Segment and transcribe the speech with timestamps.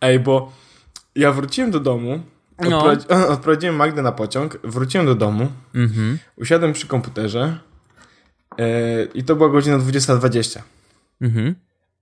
[0.00, 0.52] Ej, bo
[1.14, 2.20] ja wróciłem do domu,
[2.58, 2.78] No.
[2.82, 6.18] odprowadzi- odprowadziłem Magdę na pociąg, wróciłem do domu, Mhm.
[6.36, 7.58] usiadłem przy komputerze
[8.58, 10.62] e, i to była godzina 20.20.
[11.20, 11.54] Mhm.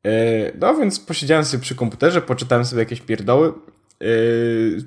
[0.06, 0.10] E,
[0.58, 3.48] no więc posiedziałem sobie przy komputerze, poczytałem sobie jakieś pierdoły.
[4.00, 4.04] E,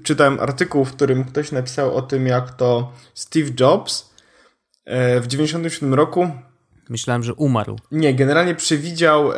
[0.04, 4.12] czytałem artykuł, w którym ktoś napisał o tym, jak to Steve Jobs
[5.22, 6.32] w 97 roku
[6.90, 7.76] Myślałem, że umarł.
[7.92, 9.38] nie, generalnie przewidział, e,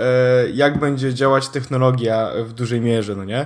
[0.54, 3.46] jak będzie działać technologia w dużej mierze, no nie?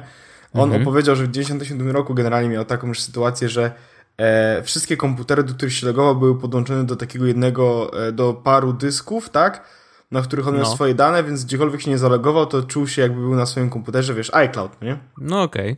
[0.53, 3.71] On opowiedział, że w 97 roku generalnie miał taką już sytuację, że
[4.17, 8.73] e, wszystkie komputery, do których się logował, były podłączone do takiego jednego, e, do paru
[8.73, 9.63] dysków, tak?
[10.11, 10.71] Na których on miał No.
[10.75, 14.13] swoje dane, więc gdziekolwiek się nie zalogował, to czuł się jakby był na swoim komputerze,
[14.13, 14.97] wiesz, iCloud, no nie?
[15.17, 15.77] No okej.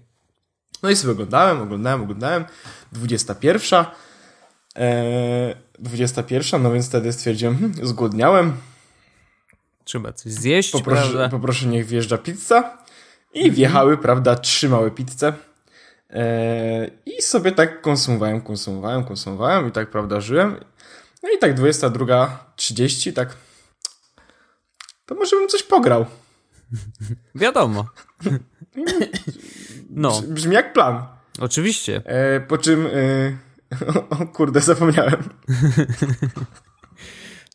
[0.83, 2.45] No i sobie oglądałem, oglądałem, oglądałem.
[2.91, 3.85] 21.
[4.75, 8.53] E, 21, no więc wtedy stwierdziłem, hm, zgłodniałem,
[9.83, 11.29] Trzeba coś zjeść, Poproszę, prawda?
[11.29, 12.77] poproszę niech wjeżdża pizza.
[13.33, 15.33] I wjechały, prawda, trzy małe pizze.
[16.09, 20.55] Eee, I sobie tak konsumowałem, konsumowałem, konsumowałem i tak, prawda, żyłem.
[21.23, 23.35] No i tak 22.30, tak.
[25.05, 26.05] To może bym coś pograł.
[27.35, 27.85] Wiadomo.
[29.89, 31.05] No, Brzmi jak plan.
[31.39, 32.01] oczywiście.
[32.05, 32.87] Eee, po czym.
[32.93, 33.37] Eee,
[34.09, 35.23] o, kurde, zapomniałem.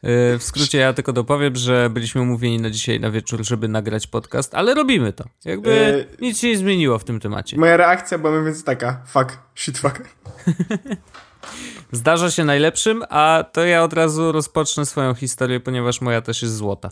[0.02, 4.06] Yy, W skrócie ja tylko dopowiem, że byliśmy umówieni na dzisiaj na wieczór, żeby nagrać
[4.06, 5.24] podcast, ale robimy to.
[5.44, 7.56] Jakby Yy, nic się nie zmieniło w tym temacie.
[7.56, 10.02] Moja reakcja była więcej taka: fuck, shit, fuck.
[11.92, 16.56] Zdarza się najlepszym, a to ja od razu rozpocznę swoją historię, ponieważ moja też jest
[16.56, 16.90] złota.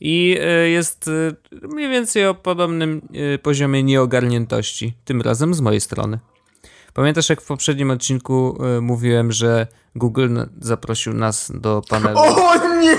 [0.00, 1.10] I y, jest
[1.62, 3.08] mniej więcej o podobnym
[3.42, 6.18] poziomie nieogarniętości, tym razem z mojej strony.
[6.94, 12.96] Pamiętasz, jak w poprzednim odcinku y, mówiłem, że Google zaprosił nas do panelu O nie!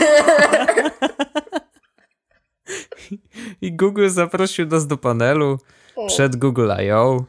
[3.62, 5.60] i Google zaprosił nas do panelu
[6.08, 7.24] przed Google I.O.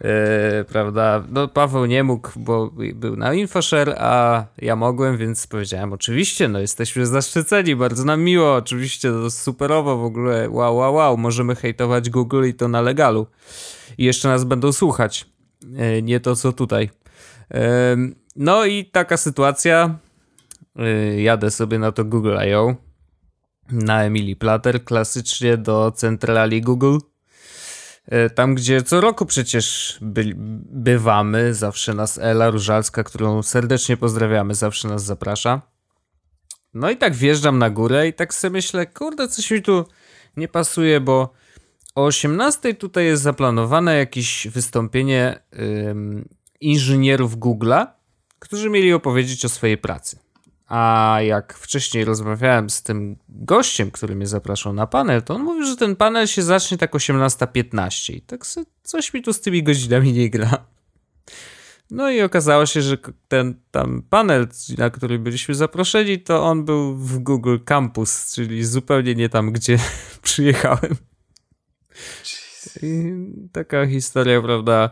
[0.00, 1.24] Yy, prawda?
[1.30, 6.58] No, Paweł nie mógł, bo był na InfoShare, a ja mogłem, więc powiedziałem, oczywiście, no
[6.60, 12.10] jesteśmy zaszczyceni, bardzo nam miło, oczywiście, to superowo w ogóle, wow, wow, wow, możemy hejtować
[12.10, 13.26] Google i to na legalu.
[13.98, 15.26] I jeszcze nas będą słuchać,
[16.02, 16.90] nie to co tutaj.
[18.36, 19.98] No i taka sytuacja,
[20.76, 22.74] yy, jadę sobie na to Google I.O.
[23.70, 26.98] na Emily Plater, klasycznie do centrali Google.
[28.06, 30.32] E, Tam, gdzie co roku przecież by,
[30.70, 35.62] bywamy, zawsze nas Ela Różalska, którą serdecznie pozdrawiamy, zawsze nas zaprasza.
[36.74, 39.84] No i tak wjeżdżam na górę i tak sobie myślę, kurde, coś mi tu
[40.36, 41.32] nie pasuje, bo
[41.94, 45.38] o 18 tutaj jest zaplanowane jakieś wystąpienie
[45.88, 46.28] ym,
[46.60, 47.86] inżynierów Google'a,
[48.38, 50.18] którzy mieli opowiedzieć o swojej pracy.
[50.68, 55.66] A jak wcześniej rozmawiałem z tym gościem, który mnie zapraszał na panel, to on mówił,
[55.66, 58.46] że ten panel się zacznie tak 18.15 i tak
[58.82, 60.66] coś mi tu z tymi godzinami nie gra.
[61.90, 66.96] No i okazało się, że ten tam panel, na który byliśmy zaproszeni, to on był
[66.96, 69.78] w Google Campus, czyli zupełnie nie tam, gdzie
[70.22, 70.96] przyjechałem.
[72.82, 73.14] I
[73.52, 74.90] taka historia, prawda?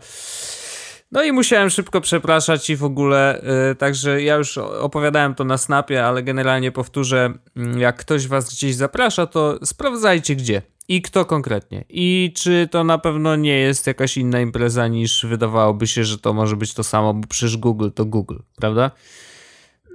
[1.12, 5.58] No i musiałem szybko przepraszać i w ogóle, y, także ja już opowiadałem to na
[5.58, 11.24] snapie, ale generalnie powtórzę, mm, jak ktoś was gdzieś zaprasza, to sprawdzajcie gdzie i kto
[11.24, 16.18] konkretnie i czy to na pewno nie jest jakaś inna impreza niż wydawałoby się, że
[16.18, 18.90] to może być to samo, bo przecież Google to Google, prawda?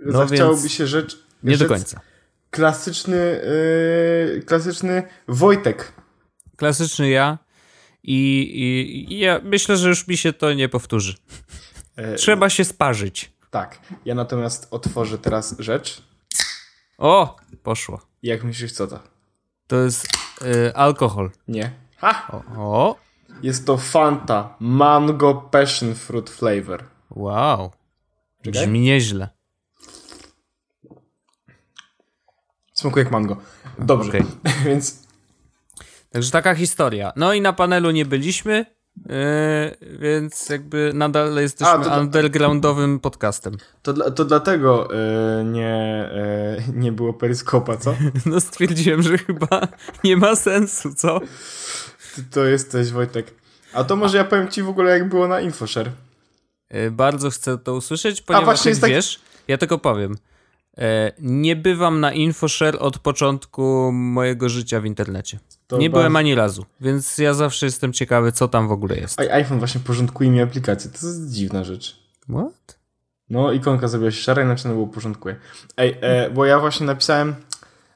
[0.06, 1.17] No Zachciałoby więc- się rzecz.
[1.44, 2.00] Nie do rzec końca.
[2.50, 3.41] Klasyczny,
[4.35, 5.91] yy, klasyczny Wojtek.
[6.57, 7.38] Klasyczny ja
[8.03, 11.16] i, i, i ja myślę, że już mi się to nie powtórzy.
[11.95, 13.31] E, Trzeba się sparzyć.
[13.50, 13.79] Tak.
[14.06, 16.03] Ja natomiast otworzę teraz rzecz.
[16.97, 18.01] O, poszło.
[18.23, 19.00] Jak myślisz, co to?
[19.67, 20.07] To jest
[20.41, 21.31] y, alkohol.
[21.47, 21.72] Nie.
[21.97, 22.28] Ha!
[22.31, 22.96] O, o,
[23.44, 26.84] Jest to Fanta Mango Passion Fruit Flavor.
[27.09, 27.72] wow.
[28.44, 28.62] Czekaj.
[28.62, 29.29] Brzmi nieźle.
[32.73, 33.37] Smakuje jak mango.
[33.79, 34.09] Dobrze.
[34.09, 34.26] Okej.
[34.66, 35.06] Więc
[36.11, 37.13] Także taka historia.
[37.15, 38.65] No i na panelu nie byliśmy,
[38.95, 39.07] yy,
[39.99, 43.57] więc jakby nadal jesteśmy A, to- undergroundowym podcastem.
[43.81, 44.87] to, to dlatego
[45.37, 46.09] yy, nie,
[46.67, 47.95] yy, nie było peryskopa, co?
[48.25, 49.67] No stwierdziłem, że chyba
[50.03, 51.19] nie ma sensu, co?
[52.15, 53.33] Ty to jesteś, Wojtek.
[53.73, 55.89] A to może ja powiem ci w ogóle, jak było na InfoShare.
[56.71, 60.15] Yy, bardzo chcę to usłyszeć, ponieważ właśnie jak tak- wiesz, ja tylko powiem.
[60.77, 60.83] yy,
[61.19, 65.39] Nie bywam na InfoShare od początku mojego życia w internecie.
[65.75, 69.19] Nie bardzo- byłem ani razu, więc ja zawsze jestem ciekawy, co tam w ogóle jest.
[69.19, 70.91] A iPhone właśnie porządkuje mi aplikację.
[70.91, 71.99] To jest dziwna rzecz.
[72.29, 72.78] What?
[73.29, 75.35] No, ikonka zrobiła się szara i napisane było porządkuje.
[75.78, 77.35] Ej, e, bo ja właśnie napisałem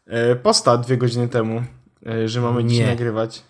[0.07, 1.63] e, posta dwie godziny temu,
[2.05, 2.91] e, że mamy dzisiaj Nie.
[2.91, 3.43] nagrywać.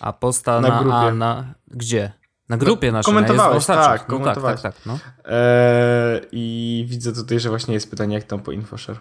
[0.00, 0.96] A posta na, Na grupie.
[0.96, 2.12] A na gdzie?
[2.48, 3.14] Na grupie naszej.
[3.14, 4.60] komentowałeś, na tak, no, komentowałeś.
[4.60, 4.98] Tak, tak, tak, no.
[5.32, 8.98] E, I widzę tutaj, że właśnie jest pytanie, jak tam po InfoShare.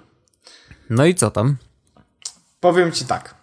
[0.90, 1.58] no i co tam?
[2.60, 3.36] Powiem ci tak.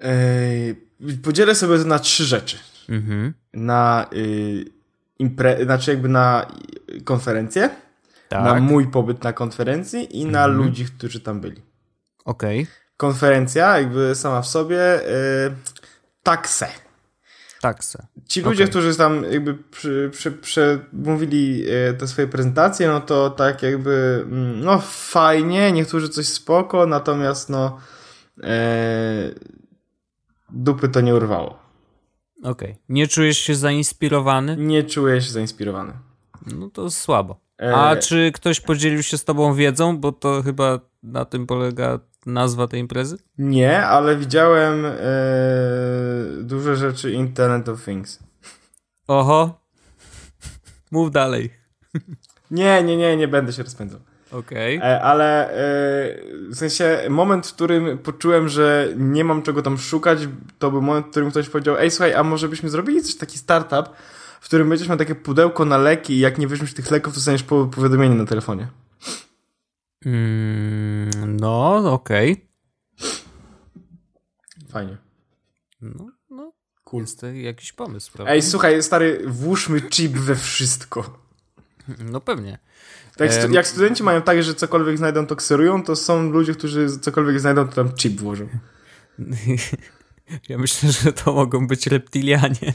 [0.00, 2.58] E, podzielę sobie to na trzy rzeczy.
[2.88, 3.34] Mhm.
[3.54, 4.64] Na y,
[5.20, 6.46] impre- znaczy jakby na
[6.96, 7.70] y, konferencję,
[8.28, 11.62] Tak, na mój pobyt na konferencji i na ludzi, którzy tam byli.
[12.24, 12.66] okej.
[12.96, 15.52] Konferencja jakby sama w sobie y,
[16.22, 16.66] takse.
[17.60, 18.06] Tak se.
[18.28, 18.70] Ci ludzie, Okej.
[18.70, 19.58] którzy tam jakby
[20.40, 26.86] przemówili e, te swoje prezentacje, no to tak jakby, mm, no fajnie, niektórzy coś spoko,
[26.86, 27.80] natomiast no
[28.42, 29.30] e,
[30.52, 31.58] dupy to nie urwało.
[32.42, 32.76] Okej.
[32.88, 34.56] Nie czujesz się zainspirowany?
[34.56, 35.92] Nie czuję się zainspirowany.
[36.46, 37.40] No to słabo.
[37.62, 41.98] E, A czy ktoś podzielił się z tobą wiedzą, bo to chyba na tym polega
[42.26, 43.18] nazwa tej imprezy?
[43.38, 44.92] Nie, ale widziałem e,
[46.42, 48.18] duże rzeczy Internet of Things.
[49.08, 49.60] Oho.
[50.92, 51.50] Mów dalej.
[52.50, 54.00] Nie, nie, nie, nie będę się rozpędzał.
[54.32, 54.76] Okej.
[54.76, 55.54] E, ale e,
[56.50, 60.18] w sensie moment, w którym poczułem, że nie mam czego tam szukać,
[60.58, 63.38] to był moment, w którym ktoś powiedział, ej słuchaj, a może byśmy zrobili coś, taki
[63.38, 63.96] startup,
[64.40, 67.16] w którym będziesz miał takie pudełko na leki i jak nie weźmiesz tych leków, to
[67.16, 68.68] dostaniesz po- powiadomienie na telefonie.
[70.06, 72.46] Mm, no, okej.
[74.70, 74.96] Fajnie.
[75.80, 76.52] No, no.
[76.84, 77.02] Cool.
[77.02, 78.32] Jest to jakiś pomysł, prawda?
[78.32, 81.18] Ej, słuchaj, stary, włóżmy chip we wszystko.
[81.98, 82.58] No pewnie.
[83.20, 86.54] Tak jak, stu- jak studenci mają tak, że cokolwiek znajdą, to kserują, to są ludzie,
[86.54, 88.48] którzy cokolwiek znajdą, to tam chip włożą.
[90.48, 92.74] Ja myślę, że to mogą być reptilianie.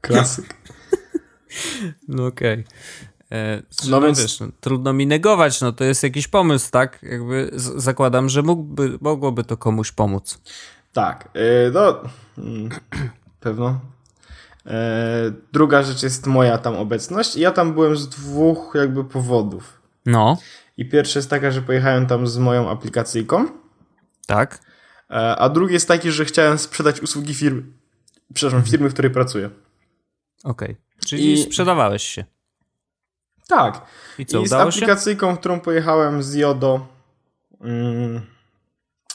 [0.00, 0.54] Klasyk.
[2.08, 2.64] No okej.
[3.32, 4.20] E, No No więc-.
[4.22, 6.98] Wiesz, no, trudno mi negować, no to jest jakiś pomysł, tak?
[7.02, 10.38] Jakby zakładam, że mógłby, mogłoby to komuś pomóc.
[10.92, 12.00] Tak, e, no,
[12.38, 12.68] mm,
[13.40, 13.80] pewno.
[14.66, 17.36] E, druga rzecz jest moja tam obecność.
[17.36, 19.82] Ja tam byłem z dwóch jakby powodów.
[20.06, 20.38] No,
[20.76, 23.46] I pierwsza jest taka, że pojechałem tam z moją aplikacyjką,
[24.26, 24.60] tak.
[25.10, 27.62] e, a drugi jest taki, że chciałem sprzedać usługi firmy,
[28.34, 29.50] przepraszam, firmy, w której pracuję.
[30.44, 30.76] Okej.
[31.06, 32.24] Czyli I- sprzedawałeś się.
[33.48, 33.86] Tak.
[34.18, 34.76] I co, I z udało się?
[34.76, 36.86] aplikacyjką, którą pojechałem z Jodo,
[37.60, 38.20] mm,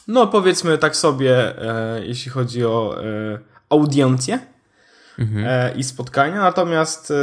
[0.08, 3.40] no powiedzmy tak sobie, e, jeśli chodzi o e,
[3.70, 4.40] audiencję
[5.22, 5.46] Mhm.
[5.48, 7.16] e, i spotkania, natomiast e,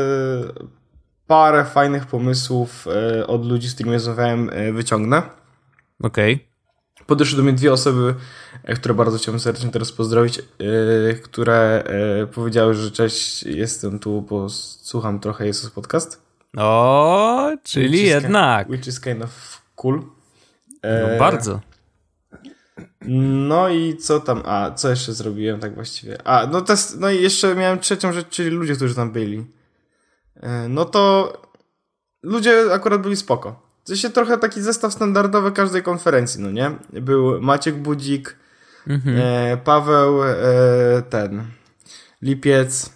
[1.26, 5.22] parę fajnych pomysłów e, od ludzi, z którymi rozmawiałem, wyciągnę.
[6.02, 6.48] Okej.
[7.06, 8.14] Podeszły do mnie dwie osoby,
[8.76, 10.42] które bardzo chciałbym serdecznie teraz pozdrowić,
[11.22, 11.84] które
[12.34, 16.22] powiedziały, że cześć, jestem tu, bo słucham trochę Jesus Podcast.
[16.56, 18.66] O, czyli Which is jednak.
[18.66, 20.02] Kind, which is kind of cool.
[20.82, 21.60] No bardzo.
[23.40, 24.42] No i co tam?
[24.44, 26.26] A, co jeszcze zrobiłem tak właściwie?
[26.26, 29.46] A, no to jest, no i jeszcze miałem trzecią rzecz, czyli ludzie, którzy tam byli.
[30.36, 31.32] E, No to
[32.22, 33.68] ludzie akurat byli spoko.
[33.84, 36.70] To się trochę taki zestaw standardowy każdej konferencji, no nie?
[37.02, 38.36] Był Maciek Budzik,
[38.86, 39.16] Mhm.
[39.18, 40.36] e, Paweł, e,
[41.10, 41.44] ten,
[42.22, 42.90] Lipiec,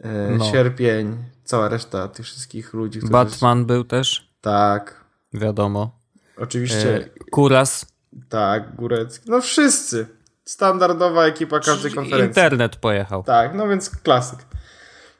[0.00, 0.44] e, No.
[0.52, 3.12] Sierpień, cała reszta tych wszystkich ludzi, którzy...
[3.12, 5.98] Batman był też, Tak, wiadomo.
[6.36, 7.86] oczywiście, E, Kuras.
[8.28, 10.06] Tak, Górecki, no wszyscy.
[10.44, 12.28] Standardowa ekipa każdej konferencji.
[12.28, 13.22] Internet pojechał.
[13.22, 14.38] Tak, no więc klasyk.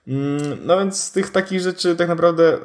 [0.07, 2.59] Mm, No więc z tych takich rzeczy tak naprawdę y,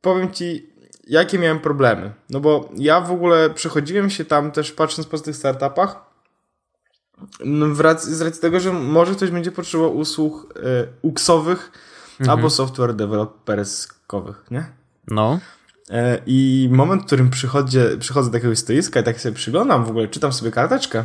[0.00, 0.72] powiem ci,
[1.06, 2.12] jakie miałem problemy.
[2.30, 6.10] No bo ja w ogóle przechodziłem się tam też patrząc po tych startupach
[7.44, 11.70] no w racji, z racji tego, że może ktoś będzie potrzebował usług y, UX-owych
[12.28, 14.64] albo software developerskowych, nie?
[15.06, 15.40] No.
[15.90, 19.90] E, I moment, w którym przychodzę, przychodzę do jakiegoś stoiska i tak sobie przyglądam w
[19.90, 21.04] ogóle, czytam sobie karteczkę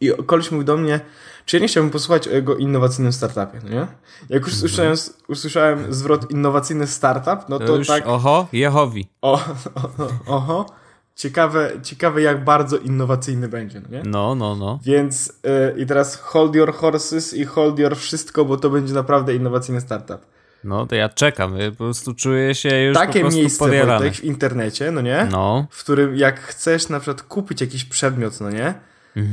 [0.00, 1.00] i koleś mówi do mnie,
[1.44, 3.86] czy ja nie chciałbym posłuchać o jego innowacyjnym startupie, no nie?
[4.28, 4.96] Jak już usłyszałem,
[5.28, 9.08] usłyszałem zwrot innowacyjny startup, no To, już, tak, oho, Jehowi.
[9.22, 9.32] o,
[9.74, 9.90] o,
[10.36, 10.66] oho,
[11.14, 14.02] ciekawe, ciekawe jak bardzo innowacyjny będzie, no nie?
[14.06, 14.78] No, no, no.
[14.82, 19.34] Więc y, i teraz hold your horses i hold your wszystko, bo to będzie naprawdę
[19.34, 20.26] innowacyjny startup.
[20.64, 21.58] No, to ja czekam.
[21.58, 23.98] Ja po prostu czuję się już po Takie prostu miejsce, podjarany.
[23.98, 25.28] Wojtek, w internecie, no nie?
[25.30, 25.66] No.
[25.70, 28.74] w którym jak chcesz na przykład kupić jakiś przedmiot, no nie?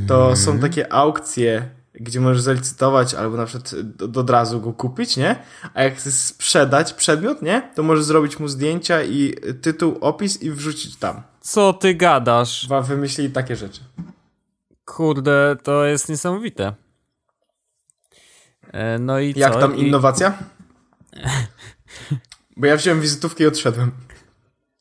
[0.07, 5.17] To są takie aukcje, gdzie możesz zalicytować albo na przykład do, od razu go kupić,
[5.17, 5.35] nie?
[5.73, 7.71] A jak chcesz sprzedać przedmiot, nie?
[7.75, 11.21] To możesz zrobić mu zdjęcia i tytuł, opis i wrzucić tam.
[11.41, 12.67] Co ty gadasz?
[12.67, 13.81] Wam wymyślili takie rzeczy.
[14.85, 16.73] Kurde, to jest niesamowite.
[18.73, 19.59] E, No i Jak co?
[19.59, 20.33] tam innowacja?
[22.57, 23.91] Bo ja wziąłem wizytówkę i odszedłem.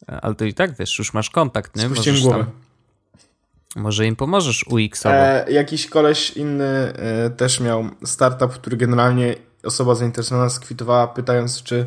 [0.06, 1.82] Ale to i tak wiesz, już masz kontakt, nie?
[1.82, 2.44] Spuściłem Możesz głowę.
[2.44, 5.14] tam- Może im pomożesz UX-owo.
[5.14, 9.34] E, jakiś koleś inny e, też miał startup, który generalnie
[9.64, 11.86] osoba zainteresowana skwitowała pytając, czy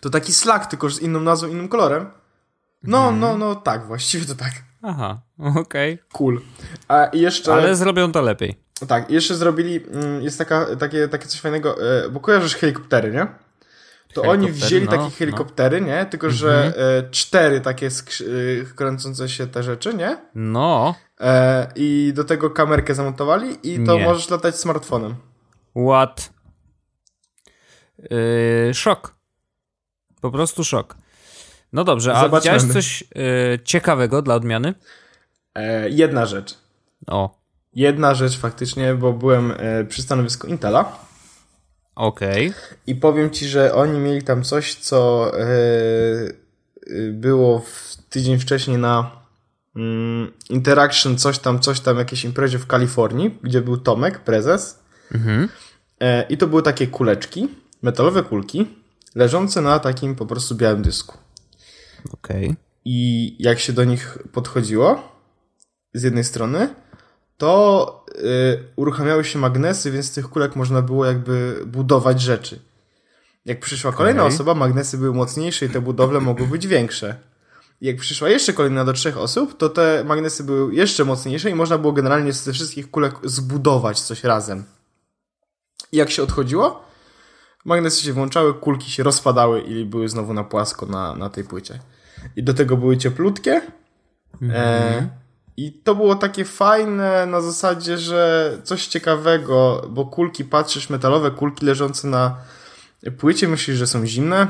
[0.00, 2.10] to taki Slack, tylko z inną nazwą, innym kolorem.
[2.82, 3.20] No, hmm.
[3.20, 4.52] no, no, tak, właściwie to tak.
[4.82, 5.94] Aha, okej.
[5.94, 5.98] Okay.
[6.12, 6.40] Cool.
[6.88, 7.54] A jeszcze...
[7.54, 8.63] Ale zrobią to lepiej.
[8.88, 13.26] Tak, jeszcze zrobili, mm, jest taka, takie, takie coś fajnego, e, bo kojarzysz helikoptery, nie?
[14.14, 15.10] To oni wzięli no, takie no.
[15.10, 15.86] helikoptery, no.
[15.86, 16.06] nie?
[16.06, 17.04] Tylko, że mhm.
[17.04, 17.90] e, cztery takie e,
[18.74, 20.18] kręcące się te rzeczy, nie?
[20.34, 20.94] No.
[21.20, 24.04] E, I do tego kamerkę zamontowali i to nie.
[24.04, 25.14] możesz latać smartfonem.
[25.88, 26.32] What?
[28.10, 29.14] Yy, szok.
[30.20, 30.96] Po prostu szok.
[31.72, 32.58] No dobrze, a Zobaczymy.
[32.58, 34.74] widziałeś coś yy, ciekawego dla odmiany?
[35.54, 36.58] E, jedna rzecz.
[37.06, 37.43] O.
[37.74, 40.98] Jedna rzecz faktycznie, bo byłem e, przy stanowisku Intela.
[41.94, 42.48] Okej.
[42.48, 42.60] Okay.
[42.86, 46.32] I powiem ci, że oni mieli tam coś, co e, e,
[47.12, 49.10] było w tydzień wcześniej na
[49.76, 54.84] mm, Interaction, coś tam, coś tam, jakiejś imprezie w Kalifornii, gdzie był Tomek, prezes.
[55.14, 55.48] Mhm.
[56.28, 57.48] I to były takie kuleczki,
[57.82, 58.66] metalowe kulki,
[59.14, 61.18] leżące na takim po prostu białym dysku.
[62.12, 62.44] Okej.
[62.44, 62.56] Okay.
[62.84, 65.14] I jak się do nich podchodziło,
[65.94, 66.74] z jednej strony,
[67.36, 72.60] to y, uruchamiały się magnesy, więc z tych kulek można było jakby budować rzeczy.
[73.44, 73.98] Jak przyszła okay.
[73.98, 77.16] kolejna osoba, magnesy były mocniejsze i te budowle mogły być większe.
[77.80, 81.78] Jak przyszła jeszcze kolejna do trzech osób, to te magnesy były jeszcze mocniejsze i można
[81.78, 84.64] było generalnie ze wszystkich kulek zbudować coś razem.
[85.92, 86.84] I jak się odchodziło,
[87.64, 91.78] magnesy się włączały, kulki się rozpadały i były znowu na płasko na, na tej płycie.
[92.36, 93.50] I do tego były cieplutkie.
[94.42, 94.58] Mm -hmm.
[94.58, 95.23] e,
[95.56, 101.66] I to było takie fajne na zasadzie, że coś ciekawego, bo kulki, patrzysz, metalowe kulki
[101.66, 102.36] leżące na
[103.18, 104.46] płycie, myślisz, że są zimne.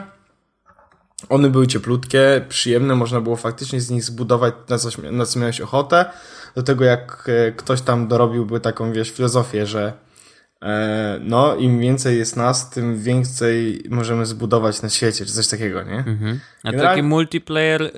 [1.28, 5.60] One były cieplutkie, przyjemne, można było faktycznie z nich zbudować na, coś, na co miałeś
[5.60, 6.04] ochotę.
[6.54, 9.92] Do tego jak e, ktoś tam dorobiłby taką, wiesz, filozofię, że
[11.20, 15.98] no, im więcej jest nas, tym więcej możemy zbudować na świecie, czy coś takiego, nie?
[15.98, 16.40] Mhm.
[16.62, 16.96] A Generalnie...
[16.96, 17.90] taki multiplayer yy,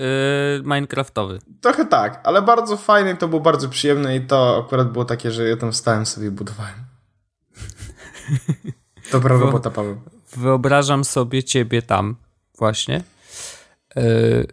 [0.64, 1.38] minecraftowy.
[1.60, 5.48] Trochę tak, ale bardzo fajny, to było bardzo przyjemne i to akurat było takie, że
[5.48, 6.74] ja tam stałem sobie i budowałem.
[9.12, 10.00] Dobra robota, Paweł.
[10.36, 12.16] Wyobrażam sobie ciebie tam
[12.58, 13.02] właśnie.
[13.96, 14.46] Yy,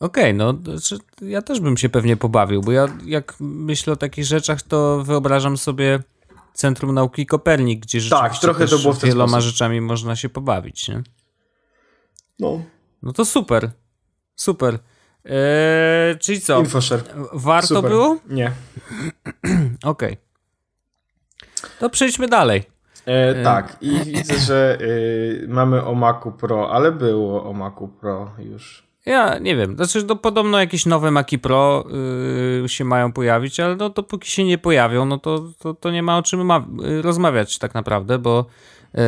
[0.00, 3.96] Okej, okay, no znaczy, ja też bym się pewnie pobawił, bo ja jak myślę o
[3.96, 6.00] takich rzeczach, to wyobrażam sobie
[6.54, 9.50] Centrum Nauki Kopernik, gdzie tak, trochę to było w wieloma sposób.
[9.50, 11.02] rzeczami można się pobawić, nie?
[12.38, 12.62] No.
[13.02, 13.70] No to super.
[14.36, 14.78] Super.
[15.24, 16.60] Eee, czyli co?
[16.60, 17.02] Infoshare.
[17.32, 17.90] Warto super.
[17.90, 18.16] było?
[18.28, 18.52] Nie.
[19.82, 20.12] Okej.
[20.12, 20.16] Okay.
[21.78, 22.62] To przejdźmy dalej.
[23.06, 28.30] E, tak, i widzę, że y, mamy o Macu Pro, ale było o Macu Pro
[28.38, 28.87] już.
[29.06, 31.84] Ja nie wiem, znaczy no, podobno jakieś nowe Maci Pro
[32.62, 36.02] yy, się mają pojawić, ale no dopóki się nie pojawią, no to, to, to nie
[36.02, 38.46] ma o czym ma, yy, rozmawiać tak naprawdę, bo
[38.94, 39.00] yy,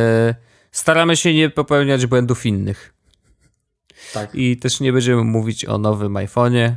[0.71, 2.93] staramy się nie popełniać błędów innych.
[4.13, 4.35] Tak.
[4.35, 6.73] I też nie będziemy mówić o nowym iPhone'ie,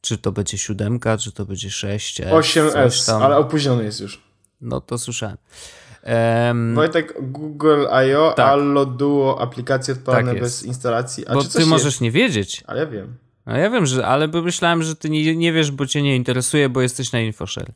[0.00, 2.20] czy to będzie 7, czy to będzie 6.
[2.20, 4.22] 8S, ale opóźniony jest już.
[4.60, 5.36] No to słyszałem.
[6.48, 8.32] Um, Wojtek, Google I.O.
[8.32, 8.46] Tak.
[8.46, 11.26] Allo Duo, aplikacje odpalane tak bez instalacji.
[11.26, 12.00] A bo ty możesz jest?
[12.00, 12.64] nie wiedzieć.
[12.66, 13.16] Ale ja wiem.
[13.46, 16.68] No ja wiem, że, ale myślałem, że ty nie, nie wiesz, bo cię nie interesuje,
[16.68, 17.72] bo jesteś na InfoShare.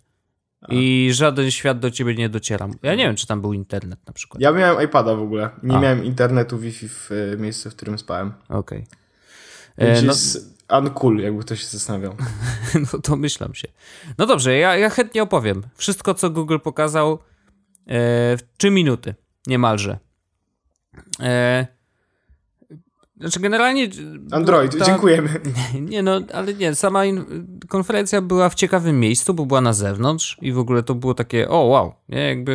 [0.68, 2.68] I żaden świat do ciebie nie dociera.
[2.82, 4.40] Ja nie wiem, czy tam był internet na przykład.
[4.40, 5.50] Ja miałem iPada w ogóle.
[5.62, 5.80] Nie A.
[5.80, 8.32] miałem internetu Wi-Fi w e, miejscu, w którym spałem.
[8.48, 8.86] Okej.
[9.76, 9.88] Okay.
[9.88, 10.12] E, no...
[10.12, 12.16] jest uncool, jakby ktoś się zastanawiał.
[12.92, 13.68] no to myślam się.
[14.18, 15.62] No dobrze, ja, ja chętnie opowiem.
[15.76, 17.18] Wszystko, co Google pokazał,
[18.56, 19.14] 3 minuty
[19.46, 19.98] niemalże.
[21.20, 21.66] E,
[23.20, 23.88] znaczy generalnie...
[24.30, 25.28] Android, ta, dziękujemy.
[25.74, 27.24] Nie, nie, no, ale nie, sama in,
[27.68, 31.48] konferencja była w ciekawym miejscu, bo była na zewnątrz i w ogóle to było takie,
[31.48, 32.52] o wow, nie, jakby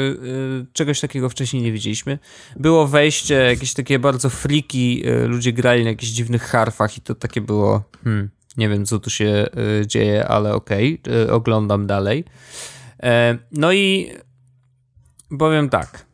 [0.67, 2.19] y, czegoś takiego wcześniej nie widzieliśmy.
[2.55, 7.15] Było wejście, jakieś takie bardzo friki, y, ludzie grali na jakichś dziwnych harfach i to
[7.15, 9.45] takie było, hmm, nie wiem co tu się
[9.81, 12.25] y, dzieje, ale okej, okay, oglądam dalej.
[13.51, 14.11] No i
[15.39, 16.05] powiem tak.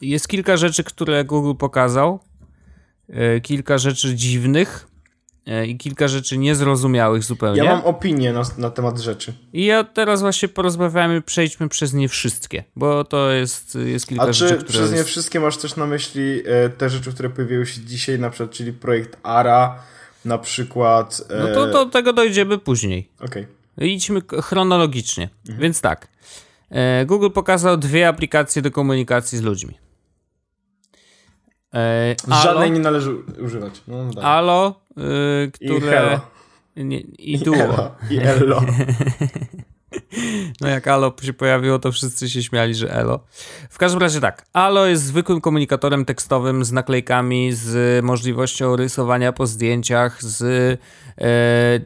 [0.00, 2.20] Jest kilka rzeczy, które Google pokazał.
[3.08, 4.86] E, kilka rzeczy dziwnych
[5.46, 7.62] e, i kilka rzeczy niezrozumiałych zupełnie.
[7.62, 9.32] Ja mam opinię na, na temat rzeczy.
[9.52, 14.32] I ja teraz właśnie porozmawiamy, przejdźmy przez nie wszystkie, bo to jest, jest kilka A
[14.32, 17.80] rzeczy, czy przez nie wszystkie masz też na myśli e, te rzeczy, które pojawiły się
[17.80, 19.82] dzisiaj, na przykład, czyli projekt ARA,
[20.24, 21.22] na przykład...
[21.40, 23.08] No to do tego dojdziemy później.
[23.20, 23.46] Okej.
[23.76, 23.88] Okay.
[23.88, 25.28] Idźmy chronologicznie.
[25.46, 25.62] Mhm.
[25.62, 26.08] Więc tak.
[26.70, 29.78] E, Google pokazał dwie aplikacje do komunikacji z ludźmi.
[31.74, 33.82] E, Żadnej nie należy używać.
[33.88, 34.80] No, Alo,
[35.46, 36.20] y, które...
[36.76, 37.94] Nie, I duo.
[38.10, 38.62] I Elo.
[40.60, 43.24] No jak Alo się pojawiło, to wszyscy się śmiali, że Elo.
[43.70, 49.46] W każdym razie tak, Alo jest zwykłym komunikatorem tekstowym z naklejkami, z możliwością rysowania po
[49.46, 51.80] zdjęciach, z, e,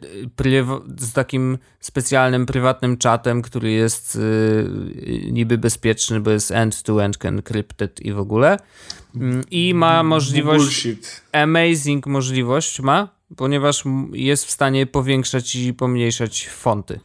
[0.99, 8.13] z takim specjalnym, prywatnym czatem, który jest e, niby bezpieczny, bo jest end-to-end encrypted i
[8.13, 8.59] w ogóle.
[9.17, 11.23] Mm, I ma możliwość, Bullshit.
[11.33, 17.01] amazing możliwość ma, ponieważ jest w stanie powiększać i pomniejszać fonty.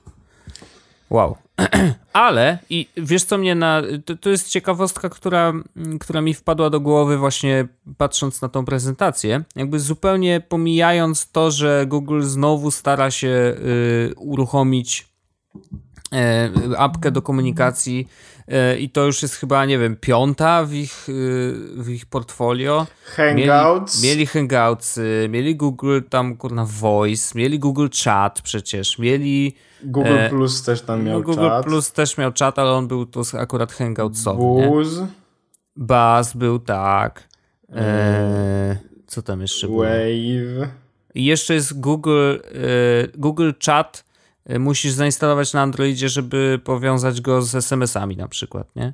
[1.09, 1.37] Wow.
[2.13, 3.81] Ale i wiesz co mnie na.
[4.05, 5.53] To, to, jest ciekawostka, która,
[5.99, 9.43] która mi wpadła do głowy właśnie patrząc na tą prezentację.
[9.55, 15.07] Jakby zupełnie pomijając to, że Google znowu stara się y, uruchomić
[16.73, 18.07] y, apkę do komunikacji
[18.79, 22.87] i to już jest chyba, nie wiem, piąta w ich, y, w ich portfolio.
[23.03, 24.03] Hangouts.
[24.03, 30.29] Mieli, mieli Hangouts, mieli Google tam kurna Voice, mieli Google Chat przecież, mieli Google e,
[30.29, 31.65] Plus też tam miał Google czat.
[31.65, 34.67] Plus też miał czat, ale on był to akurat hangoutsowy.
[34.67, 34.99] Buzz.
[35.75, 37.29] Buzz był tak.
[37.75, 38.77] E,
[39.07, 39.83] co tam jeszcze było?
[39.83, 40.69] Wave.
[41.15, 42.37] I jeszcze jest Google, e,
[43.17, 44.08] Google Chat.
[44.49, 48.93] E, musisz zainstalować na Androidzie, żeby powiązać go z SMS-ami na przykład, nie?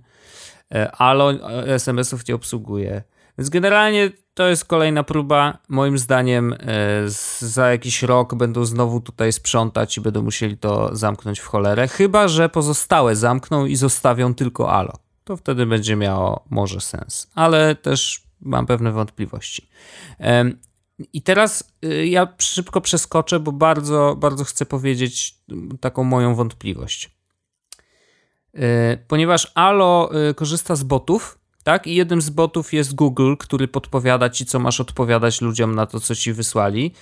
[0.71, 3.03] E, ale SMS-ów nie obsługuje.
[3.37, 5.57] Więc generalnie to jest kolejna próba.
[5.69, 6.57] Moim zdaniem e,
[7.39, 11.87] za jakiś rok będą znowu tutaj sprzątać i będą musieli to zamknąć w cholerę.
[11.87, 14.93] Chyba, że pozostałe zamkną i zostawią tylko Alo.
[15.23, 17.31] To wtedy będzie miało może sens.
[17.35, 19.69] Ale też mam pewne wątpliwości.
[21.13, 25.35] I teraz y, ja szybko przeskoczę, bo bardzo, bardzo chcę powiedzieć
[25.79, 27.15] taką moją wątpliwość.
[28.53, 31.87] E, ponieważ Alo y, korzysta z botów, tak?
[31.87, 35.99] I jednym z botów jest Google, który podpowiada ci, co masz odpowiadać ludziom na to,
[35.99, 36.93] co ci wysłali.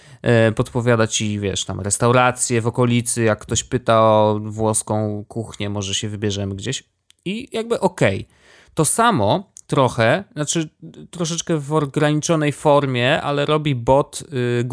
[0.56, 6.10] Podpowiada ci, wiesz, tam restauracje w okolicy, jak ktoś pyta o włoską kuchnię, może się
[6.10, 6.84] wybierzemy gdzieś.
[7.26, 8.20] I jakby okej.
[8.20, 8.36] Okay.
[8.74, 10.70] To samo trochę, znaczy
[11.12, 14.66] troszeczkę w ograniczonej formie, ale robi bot y,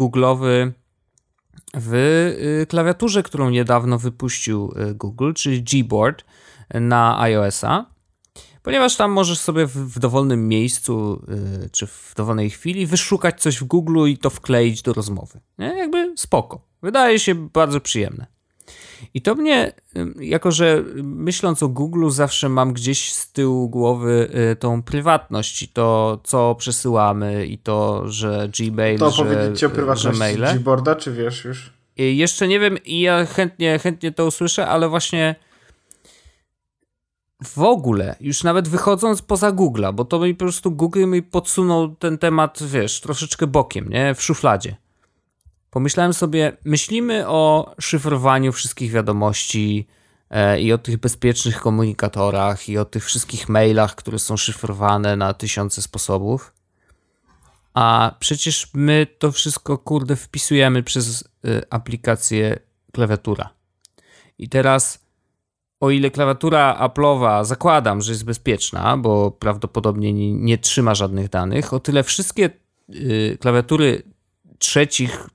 [1.73, 6.25] w y, klawiaturze, którą niedawno wypuścił y, Google, czyli Gboard
[6.73, 7.91] na iOS-a
[8.63, 11.25] ponieważ tam możesz sobie w, w dowolnym miejscu
[11.61, 15.39] yy, czy w dowolnej chwili wyszukać coś w Google i to wkleić do rozmowy.
[15.57, 15.65] Nie?
[15.65, 16.67] Jakby spoko.
[16.81, 18.27] Wydaje się bardzo przyjemne.
[19.13, 19.73] I to mnie,
[20.19, 25.67] jako że myśląc o Google, zawsze mam gdzieś z tyłu głowy y, tą prywatność i
[25.67, 28.99] to, co przesyłamy, i to, że Gmail.
[28.99, 31.73] To że, powiedzieć o prywatności Gboarda, czy wiesz już?
[31.97, 35.35] I jeszcze nie wiem, i ja chętnie, chętnie to usłyszę, ale właśnie
[37.43, 41.95] w ogóle, już nawet wychodząc poza Google'a, bo to mi po prostu Google mi podsunął
[41.95, 44.15] ten temat, wiesz, troszeczkę bokiem, nie?
[44.15, 44.75] W szufladzie.
[45.71, 49.87] Pomyślałem sobie, myślimy o szyfrowaniu wszystkich wiadomości
[50.29, 55.33] e, i o tych bezpiecznych komunikatorach i o tych wszystkich mailach, które są szyfrowane na
[55.33, 56.53] tysiące sposobów.
[57.73, 62.59] A przecież my to wszystko, kurde, wpisujemy przez y, aplikację
[62.91, 63.49] klawiatura.
[64.37, 65.05] I teraz
[65.79, 71.73] o ile klawiatura Apple'owa zakładam, że jest bezpieczna, bo prawdopodobnie nie, nie trzyma żadnych danych,
[71.73, 72.49] o tyle wszystkie
[72.89, 74.03] y, klawiatury
[74.59, 75.27] trzecich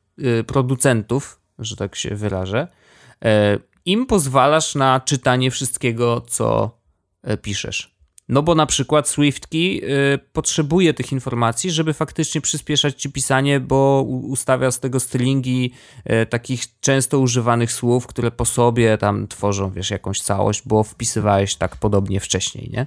[0.46, 2.68] producentów, że tak się wyrażę,
[3.24, 3.28] y,
[3.84, 6.78] im pozwalasz na czytanie wszystkiego, co
[7.30, 7.96] y, piszesz.
[8.28, 9.80] No bo na przykład SwiftKey
[10.14, 15.72] y, potrzebuje tych informacji, żeby faktycznie przyspieszać ci pisanie, bo ustawia z tego stylingi
[16.22, 21.54] y, takich często używanych słów, które po sobie tam tworzą, wiesz, jakąś całość, bo wpisywałeś
[21.54, 22.86] tak podobnie wcześniej, nie?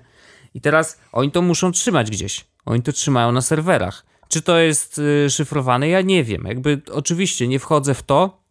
[0.54, 2.46] I teraz oni to muszą trzymać gdzieś.
[2.66, 4.06] Oni to trzymają na serwerach.
[4.30, 5.88] Czy to jest y, szyfrowane?
[5.88, 6.44] Ja nie wiem.
[6.48, 8.44] Jakby oczywiście nie wchodzę w to,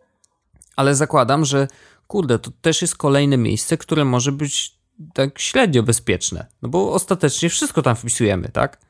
[0.77, 1.69] ale zakładam, że
[2.07, 4.79] kurde, to też jest kolejne miejsce, które może być
[5.14, 8.81] tak średnio bezpieczne, no bo ostatecznie wszystko tam wpisujemy, tak?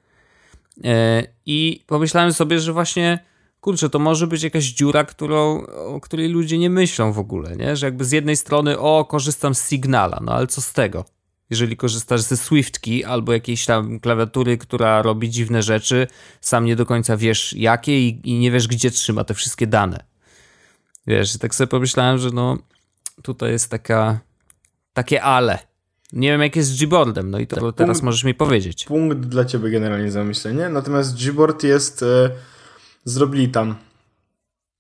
[0.85, 3.19] E, I pomyślałem sobie, że właśnie
[3.61, 7.77] kurczę, to może być jakaś dziura, którą, o której ludzie nie myślą w ogóle, nie?
[7.77, 11.05] Że jakby z jednej strony, o, korzystam z Signala, no ale co z tego?
[11.51, 16.07] Jeżeli korzystasz ze SwiftKey albo jakiejś tam klawiatury, która robi dziwne rzeczy,
[16.41, 20.05] sam nie do końca wiesz jakie i, i nie wiesz, gdzie trzyma te wszystkie dane.
[21.07, 22.59] Wiesz, tak sobie pomyślałem, że no
[23.23, 24.21] tutaj jest taka,
[24.93, 25.59] takie ale.
[26.13, 28.85] Nie wiem, jak jest z Gboardem, no i to tak, teraz punkt, możesz mi powiedzieć.
[28.85, 30.69] Punkt dla ciebie generalnie zamyślenie.
[30.69, 32.03] Natomiast Gboard jest.
[32.03, 32.31] E,
[33.05, 33.75] zrobili tam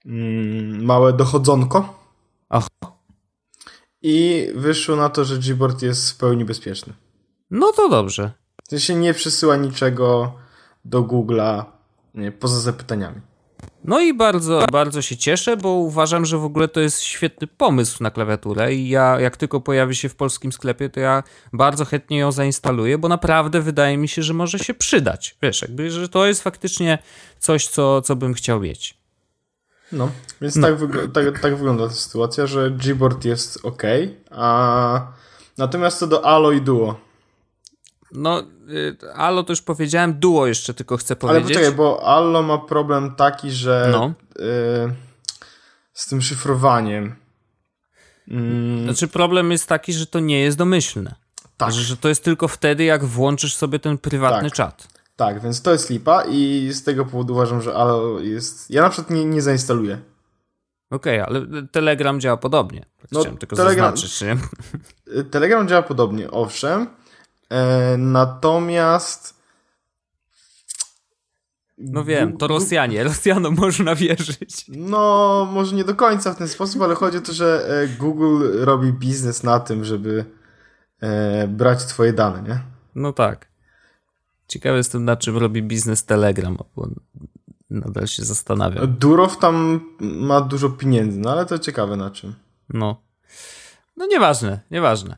[0.06, 1.98] mm, małe dochodzonko.
[2.48, 2.97] Och.
[4.02, 6.92] I wyszło na to, że Gboard jest w pełni bezpieczny.
[7.50, 8.32] No to dobrze.
[8.66, 10.32] W sensie nie przesyła niczego
[10.84, 11.64] do Google'a
[12.40, 13.20] poza zapytaniami.
[13.84, 18.02] No i bardzo, bardzo się cieszę, bo uważam, że w ogóle to jest świetny pomysł
[18.02, 22.18] na klawiaturę i ja jak tylko pojawi się w polskim sklepie, to ja bardzo chętnie
[22.18, 25.36] ją zainstaluję, bo naprawdę wydaje mi się, że może się przydać.
[25.42, 26.98] Wiesz, jakby, że to jest faktycznie
[27.38, 28.97] coś, co, co bym chciał mieć.
[29.92, 30.68] No, więc no.
[30.68, 33.82] Tak, wygl tak, tak, wygląda ta sytuacja, że Gboard jest ok,
[34.30, 35.06] a
[35.58, 37.00] natomiast co do Allo i Duo.
[38.12, 41.44] No, y, Allo to już powiedziałem, Duo jeszcze tylko chcę powiedzieć.
[41.44, 44.12] Ale poczekaj, bo Allo ma problem taki, że no.
[44.36, 44.94] y,
[45.92, 47.14] z tym szyfrowaniem.
[48.28, 48.84] Mm.
[48.84, 51.14] Znaczy problem jest taki, że to nie jest domyślne.
[51.56, 51.72] Tak.
[51.72, 54.56] Że, że to jest tylko wtedy, jak włączysz sobie ten prywatny tak.
[54.56, 54.88] czat.
[55.18, 58.70] Tak, więc to jest lipa i z tego powodu uważam, że Allo jest...
[58.70, 59.98] Ja na przykład nie, nie zainstaluję.
[60.90, 62.80] Okej, okay, ale Telegram działa podobnie.
[62.80, 64.36] Tak no, Chciałem tylko Telegram, zaznaczyć, nie?
[65.30, 66.86] Telegram działa podobnie, owszem.
[67.50, 69.34] E, natomiast...
[71.78, 73.04] No wiem, to Rosjanie.
[73.04, 74.64] Rosjanom można wierzyć.
[74.68, 78.64] No, może nie do końca w ten sposób, ale chodzi o to, że e, Google
[78.64, 80.24] robi biznes na tym, żeby
[81.00, 82.60] e, brać twoje dane, nie?
[82.94, 83.48] No tak.
[84.48, 86.88] Ciekawy jestem, na czym robi biznes Telegram, bo
[87.70, 88.96] nadal się zastanawiam.
[88.98, 92.34] Durow tam ma dużo pieniędzy, no ale to ciekawe na czym.
[92.68, 93.02] No.
[93.96, 95.16] No nieważne, nieważne.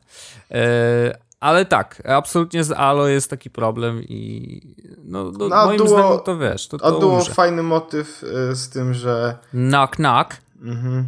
[0.51, 4.61] E, ale tak, absolutnie z Alo jest taki problem i
[5.03, 8.55] no, no, no moim duo, zdaniem to wiesz, to, to A duo fajny motyw e,
[8.55, 9.37] z tym, że...
[9.51, 10.37] Knock knock.
[10.61, 11.05] Mhm.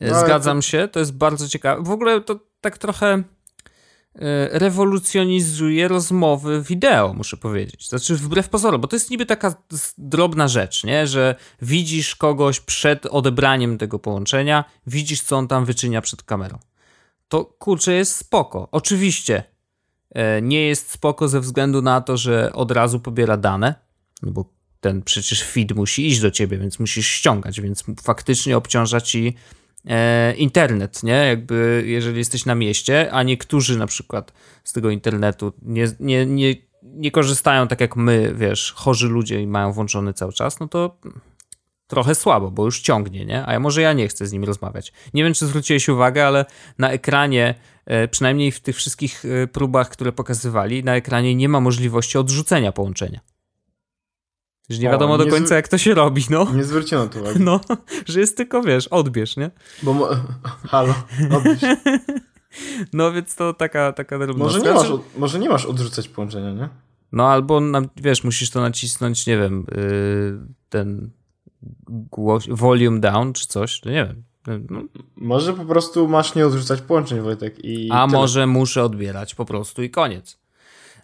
[0.00, 0.62] E, no, Zgadzam to...
[0.62, 1.82] się, to jest bardzo ciekawe.
[1.82, 3.22] W ogóle to tak trochę
[4.50, 7.88] rewolucjonizuje rozmowy wideo, muszę powiedzieć.
[7.88, 9.54] Znaczy, wbrew pozorom, bo to jest niby taka
[9.98, 11.06] drobna rzecz, nie?
[11.06, 16.58] że widzisz kogoś przed odebraniem tego połączenia, widzisz, co on tam wyczynia przed kamerą.
[17.28, 18.68] To kurczę jest spoko.
[18.72, 19.42] Oczywiście
[20.10, 23.74] e, nie jest spoko ze względu na to, że od razu pobiera dane,
[24.22, 24.44] no bo
[24.80, 29.61] ten przecież feed musi iść do ciebie, więc musisz ściągać, więc faktycznie obciąża ci e,
[30.36, 31.26] internet, nie?
[31.26, 34.32] Jakby jeżeli jesteś na mieście, a niektórzy na przykład
[34.64, 39.46] z tego internetu nie, nie, nie, nie korzystają tak jak my, wiesz, chorzy ludzie i
[39.46, 40.98] mają włączony cały czas, no to
[41.92, 43.46] trochę słabo, bo już ciągnie, nie?
[43.46, 44.92] A może ja nie chcę z nim rozmawiać.
[45.14, 46.44] Nie wiem, czy zwróciłeś uwagę, ale
[46.78, 47.54] na ekranie,
[47.86, 52.72] e, przynajmniej w tych wszystkich e, próbach, które pokazywali, na ekranie nie ma możliwości odrzucenia
[52.72, 53.20] połączenia.
[54.70, 56.46] Że nie wiadomo o, do końca, jak to się robi, no.
[56.54, 57.40] Nie zwrócono tu uwagi.
[57.44, 57.60] No,
[58.06, 59.50] że jest tylko, wiesz, odbierz, nie?
[59.82, 60.08] Bo, mo-
[60.70, 60.94] halo,
[61.36, 61.60] odbierz.
[62.92, 66.68] No, więc to taka, taka może nie, masz, może nie masz odrzucać połączenia, nie?
[67.12, 67.60] No, albo,
[67.96, 71.10] wiesz, musisz to nacisnąć, nie wiem, yy, ten
[71.88, 74.24] głos, volume down, czy coś, to nie wiem.
[74.70, 74.82] No.
[75.16, 77.64] Może po prostu masz nie odrzucać połączeń, Wojtek.
[77.64, 78.18] I A tyle.
[78.18, 80.38] może muszę odbierać po prostu i koniec.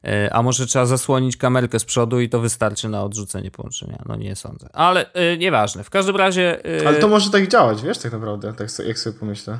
[0.04, 4.02] E, a może trzeba zasłonić kamerkę z przodu i to wystarczy na odrzucenie połączenia?
[4.06, 4.68] No nie sądzę.
[4.72, 5.84] Ale yy, nieważne.
[5.84, 6.61] W każdym razie.
[6.64, 6.88] Yy...
[6.88, 9.58] Ale to może tak działać, wiesz, tak naprawdę, tak jak sobie pomyślę.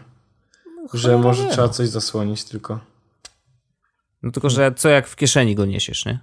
[0.77, 1.53] No, że może wiem.
[1.53, 2.81] trzeba coś zasłonić tylko.
[4.23, 6.21] No tylko, że co jak w kieszeni go niesiesz, nie?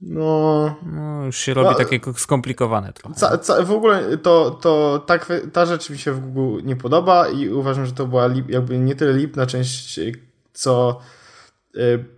[0.00, 0.74] No.
[0.82, 3.14] no już się robi no, takie skomplikowane trochę.
[3.14, 5.18] Ca, ca, w ogóle to, to ta,
[5.52, 8.78] ta rzecz mi się w Google nie podoba i uważam, że to była lip, jakby
[8.78, 10.00] nie tyle lipna część,
[10.52, 11.00] co.
[11.74, 12.13] Yy,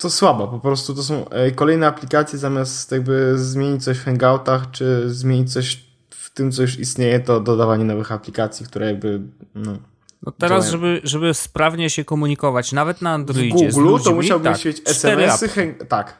[0.00, 4.70] to słabo, po prostu to są e, kolejne aplikacje, zamiast jakby zmienić coś w Hangoutach,
[4.70, 9.20] czy zmienić coś w tym, co już istnieje, to dodawanie nowych aplikacji, które jakby,
[9.54, 9.78] no...
[10.22, 14.52] No teraz, żeby, żeby sprawnie się komunikować, nawet na Androidzie w Google, ludźmi, to musiałbyś
[14.52, 16.18] tak, mieć SMS-y, tak.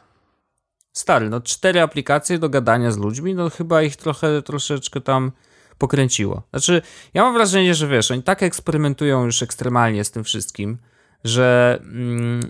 [0.92, 5.32] Stary, no cztery aplikacje do gadania z ludźmi, no chyba ich trochę, troszeczkę tam
[5.78, 6.42] pokręciło.
[6.50, 6.82] Znaczy,
[7.14, 10.78] ja mam wrażenie, że wiesz, oni tak eksperymentują już ekstremalnie z tym wszystkim,
[11.24, 12.40] że mm,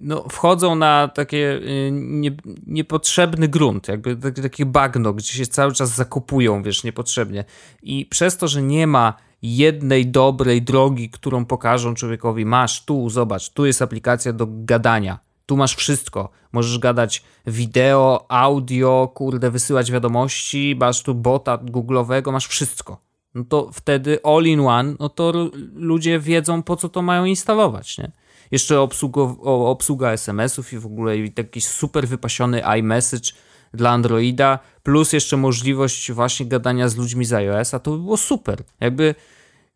[0.00, 2.30] no, wchodzą na takie y, nie,
[2.66, 7.44] niepotrzebny grunt, jakby takie bagno, gdzie się cały czas zakupują, wiesz, niepotrzebnie.
[7.82, 13.50] I przez to, że nie ma jednej dobrej drogi, którą pokażą człowiekowi, masz tu, zobacz,
[13.50, 16.28] tu jest aplikacja do gadania, tu masz wszystko.
[16.52, 23.70] Możesz gadać wideo, audio, kurde, wysyłać wiadomości, masz tu bota googlowego, masz wszystko no to
[23.72, 28.12] wtedy all-in-one, no to ludzie wiedzą, po co to mają instalować, nie?
[28.50, 29.36] Jeszcze obsługo,
[29.70, 33.32] obsługa SMS-ów i w ogóle jakiś super wypasiony iMessage
[33.74, 38.62] dla Androida, plus jeszcze możliwość właśnie gadania z ludźmi z iOS-a, to by było super.
[38.80, 39.14] Jakby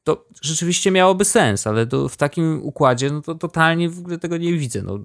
[0.05, 4.37] to rzeczywiście miałoby sens, ale to w takim układzie, no to totalnie w ogóle tego
[4.37, 4.83] nie widzę.
[4.83, 4.99] No,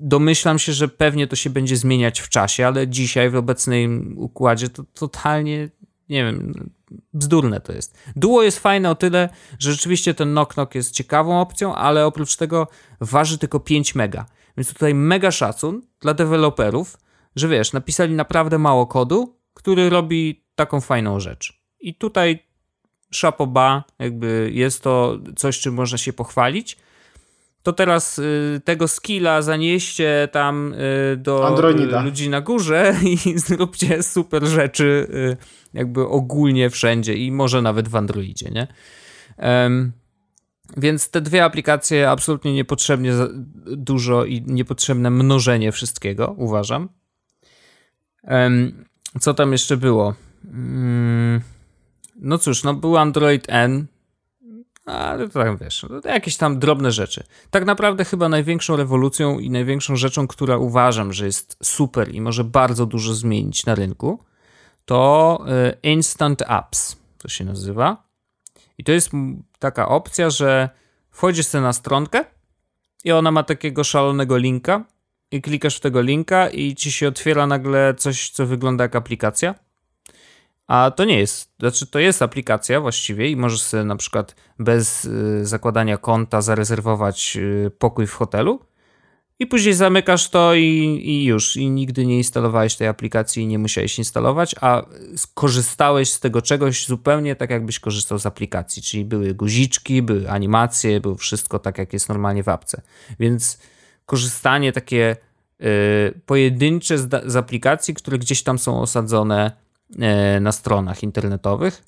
[0.00, 4.68] domyślam się, że pewnie to się będzie zmieniać w czasie, ale dzisiaj w obecnym układzie
[4.68, 5.68] to totalnie,
[6.08, 6.70] nie wiem,
[7.12, 7.98] bzdurne to jest.
[8.16, 12.68] Duo jest fajne o tyle, że rzeczywiście ten knock-knock jest ciekawą opcją, ale oprócz tego
[13.00, 14.26] waży tylko 5 mega.
[14.56, 16.96] Więc tutaj mega szacun dla deweloperów,
[17.36, 21.62] że wiesz, napisali naprawdę mało kodu, który robi taką fajną rzecz.
[21.80, 22.46] I tutaj
[23.10, 26.76] szapoba, jakby jest to coś, czym można się pochwalić.
[27.66, 32.02] To teraz y, tego skilla zanieście tam y, do Androida.
[32.02, 35.36] ludzi na górze i zróbcie super rzeczy y,
[35.74, 38.66] jakby ogólnie wszędzie i może nawet w Androidzie, nie?
[39.38, 39.92] Um,
[40.76, 43.12] więc te dwie aplikacje absolutnie niepotrzebnie
[43.66, 46.88] dużo i niepotrzebne mnożenie wszystkiego, uważam.
[48.22, 48.84] Um,
[49.20, 50.14] co tam jeszcze było?
[50.44, 51.40] Um,
[52.16, 53.86] no cóż, no był Android N,
[54.86, 57.24] ale tak wiesz, jakieś tam drobne rzeczy.
[57.50, 62.44] Tak naprawdę chyba największą rewolucją i największą rzeczą, która uważam, że jest super i może
[62.44, 64.24] bardzo dużo zmienić na rynku,
[64.84, 68.06] to y, Instant Apps, to się nazywa.
[68.78, 69.10] I to jest
[69.58, 70.68] taka opcja, że
[71.10, 72.24] wchodzisz sobie na stronkę
[73.04, 74.84] i ona ma takiego szalonego linka
[75.30, 79.54] i klikasz w tego linka i ci się otwiera nagle coś, co wygląda jak aplikacja
[80.66, 85.04] a to nie jest, znaczy to jest aplikacja właściwie i możesz sobie na przykład bez
[85.04, 88.60] y, zakładania konta zarezerwować y, pokój w hotelu
[89.38, 91.56] i później zamykasz to i, i już.
[91.56, 94.82] I nigdy nie instalowałeś tej aplikacji i nie musiałeś instalować, a
[95.16, 98.82] skorzystałeś z tego czegoś zupełnie tak, jakbyś korzystał z aplikacji.
[98.82, 102.82] Czyli były guziczki, były animacje, było wszystko tak, jak jest normalnie w apce.
[103.20, 103.58] Więc
[104.06, 105.16] korzystanie takie
[105.60, 109.65] y, pojedyncze z, z aplikacji, które gdzieś tam są osadzone
[110.40, 111.82] na stronach internetowych.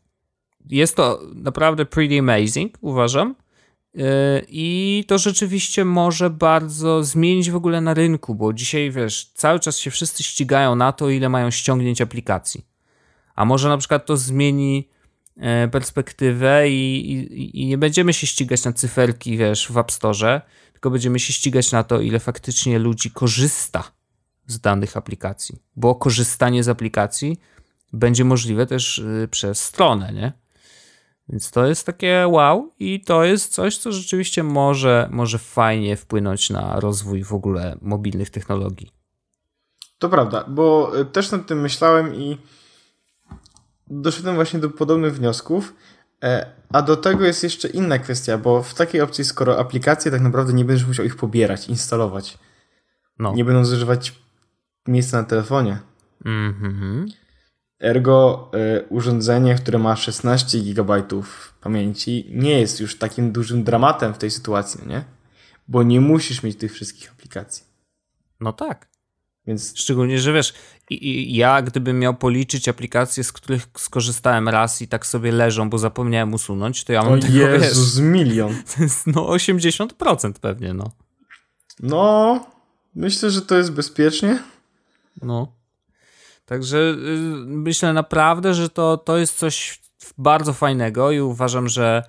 [0.70, 3.34] Jest to naprawdę pretty amazing, uważam.
[3.98, 9.60] E, I to rzeczywiście może bardzo zmienić w ogóle na rynku, bo dzisiaj wiesz, cały
[9.60, 12.66] czas się wszyscy ścigają na to, ile mają ściągnięć aplikacji.
[13.34, 14.88] A może na przykład to zmieni
[15.36, 20.40] e, perspektywę i, i, i nie będziemy się ścigać na cyferki, wiesz, w App Store,
[20.72, 23.92] tylko będziemy się ścigać na to, ile faktycznie ludzi korzysta
[24.46, 25.58] z danych aplikacji.
[25.76, 27.36] Bo korzystanie z aplikacji
[27.92, 30.32] będzie możliwe też y, przez stronę, nie?
[31.28, 36.50] Więc to jest takie wow i to jest coś, co rzeczywiście może, może fajnie wpłynąć
[36.50, 38.92] na rozwój w ogóle mobilnych technologii.
[39.98, 42.38] To prawda, bo y, też nad tym myślałem i
[43.86, 45.74] doszedłem właśnie do podobnych wniosków.
[46.22, 50.20] E, a do tego jest jeszcze inna kwestia, bo w takiej opcji, skoro aplikacje tak
[50.20, 52.38] naprawdę nie będziesz musiał ich pobierać, instalować,
[53.18, 53.34] no.
[53.34, 54.14] nie będą zużywać
[54.88, 55.78] miejsca na telefonie.
[56.24, 57.06] Mhm.
[57.80, 61.02] Ergo y, urządzenie, które ma 16 GB
[61.60, 65.04] pamięci, nie jest już takim dużym dramatem w tej sytuacji, nie?
[65.68, 67.64] Bo nie musisz mieć tych wszystkich aplikacji.
[68.40, 68.88] No tak.
[69.46, 69.72] Więc...
[69.76, 70.54] Szczególnie, że wiesz,
[70.90, 75.70] i, i ja gdybym miał policzyć aplikacje, z których skorzystałem raz i tak sobie leżą,
[75.70, 78.54] bo zapomniałem usunąć, to ja mam o tego, Jezus, wiesz, milion.
[78.76, 80.90] To jest no 80% pewnie, no.
[81.80, 82.46] No,
[82.94, 84.42] myślę, że to jest bezpiecznie.
[85.22, 85.57] No.
[86.48, 86.96] Także y,
[87.46, 89.80] myślę naprawdę, że to, to jest coś
[90.18, 92.02] bardzo fajnego i uważam, że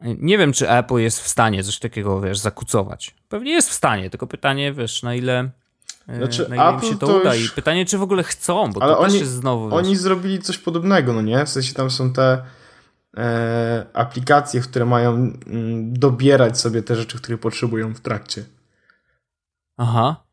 [0.00, 3.14] nie wiem, czy Apple jest w stanie coś takiego, wiesz, zakucować.
[3.28, 5.50] Pewnie jest w stanie, tylko pytanie, wiesz, na ile,
[6.08, 7.52] y, znaczy, na ile im się to, to uda już...
[7.52, 9.74] i pytanie, czy w ogóle chcą, bo Ale to oni, też jest znowu...
[9.74, 9.98] Oni wiesz...
[9.98, 11.46] zrobili coś podobnego, no nie?
[11.46, 12.42] W sensie tam są te
[13.16, 18.44] e, aplikacje, które mają m, mm, dobierać sobie te rzeczy, które potrzebują w trakcie.
[19.76, 20.25] Aha.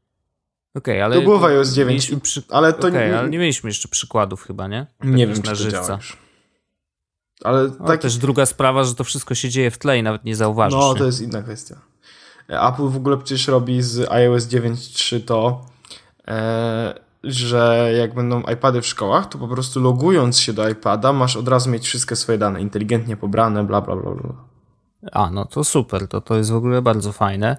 [0.76, 1.16] Okej, okay, ale.
[1.16, 2.12] To było w iOS 9.
[2.24, 2.44] Przy...
[2.50, 3.20] Ale to okay, nie...
[3.20, 4.88] ale nie mieliśmy jeszcze przykładów chyba, nie?
[5.00, 6.00] Tak nie wiem, na czy to
[7.44, 8.02] Ale tak...
[8.02, 10.80] też druga sprawa, że to wszystko się dzieje w tle i nawet nie zauważysz.
[10.80, 11.00] No, nie?
[11.00, 11.76] to jest inna kwestia.
[12.48, 15.66] Apple w ogóle przecież robi z iOS 9.3 to,
[16.28, 21.38] e, że jak będą iPady w szkołach, to po prostu logując się do iPada, masz
[21.38, 24.34] od razu mieć wszystkie swoje dane inteligentnie pobrane, bla, bla, bla, bla.
[25.12, 27.58] A, no to super, to, to jest w ogóle bardzo fajne.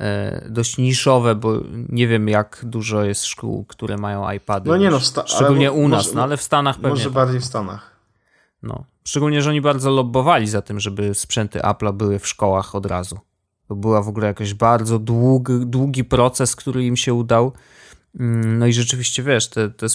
[0.00, 1.52] E, dość niszowe, bo
[1.88, 4.70] nie wiem jak dużo jest szkół, które mają iPady.
[4.70, 6.90] No nie no, szczególnie u nas, może, no ale w Stanach pewnie.
[6.90, 7.96] Może bardziej w Stanach.
[8.62, 8.84] No.
[9.04, 13.18] Szczególnie, że oni bardzo lobbowali za tym, żeby sprzęty Apple'a były w szkołach od razu.
[13.68, 17.52] To była w ogóle jakiś bardzo długi, długi proces, który im się udał.
[18.20, 19.86] Mm, no i rzeczywiście, wiesz, te, te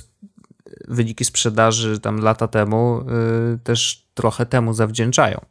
[0.87, 3.05] wyniki sprzedaży tam lata temu
[3.51, 5.45] yy, też trochę temu zawdzięczają.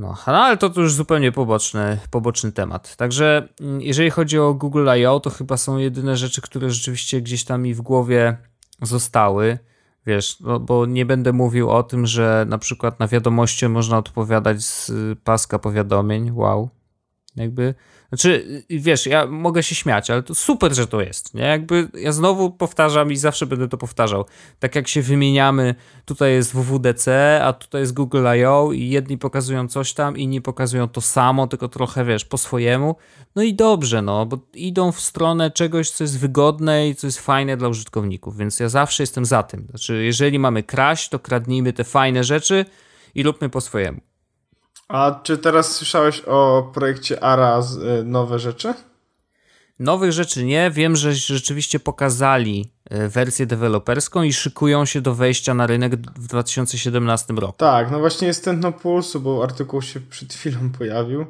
[0.00, 2.96] No, no, ale to, to już zupełnie poboczny, poboczny temat.
[2.96, 7.44] Także mm, jeżeli chodzi o Google I.O., to chyba są jedyne rzeczy, które rzeczywiście gdzieś
[7.44, 8.36] tam mi w głowie
[8.82, 9.58] zostały.
[10.06, 14.62] Wiesz, no, bo nie będę mówił o tym, że na przykład na wiadomości można odpowiadać
[14.62, 14.92] z
[15.24, 16.30] paska powiadomień.
[16.30, 16.68] Wow.
[17.36, 17.74] Jakby,
[18.10, 21.42] znaczy, wiesz, ja mogę się śmiać, ale to super, że to jest, nie?
[21.42, 24.24] Jakby ja znowu powtarzam i zawsze będę to powtarzał.
[24.58, 28.72] Tak jak się wymieniamy, tutaj jest WWDC, a tutaj jest Google I.O.
[28.72, 32.96] i jedni pokazują coś tam, inni pokazują to samo, tylko trochę, wiesz, po swojemu.
[33.36, 37.20] No i dobrze, no, bo idą w stronę czegoś, co jest wygodne i co jest
[37.20, 39.66] fajne dla użytkowników, więc ja zawsze jestem za tym.
[39.70, 42.64] Znaczy, jeżeli mamy kraść, to kradnijmy te fajne rzeczy
[43.14, 44.09] i róbmy po swojemu.
[44.90, 47.60] A czy teraz słyszałeś o projekcie ARA
[48.00, 48.74] y, nowe rzeczy?
[49.78, 50.70] Nowych rzeczy nie.
[50.70, 56.26] Wiem, że rzeczywiście pokazali y, wersję deweloperską i szykują się do wejścia na rynek w
[56.26, 57.54] 2017 roku.
[57.56, 61.26] Tak, no właśnie jest tętno pulsu, bo artykuł się przed chwilą pojawił.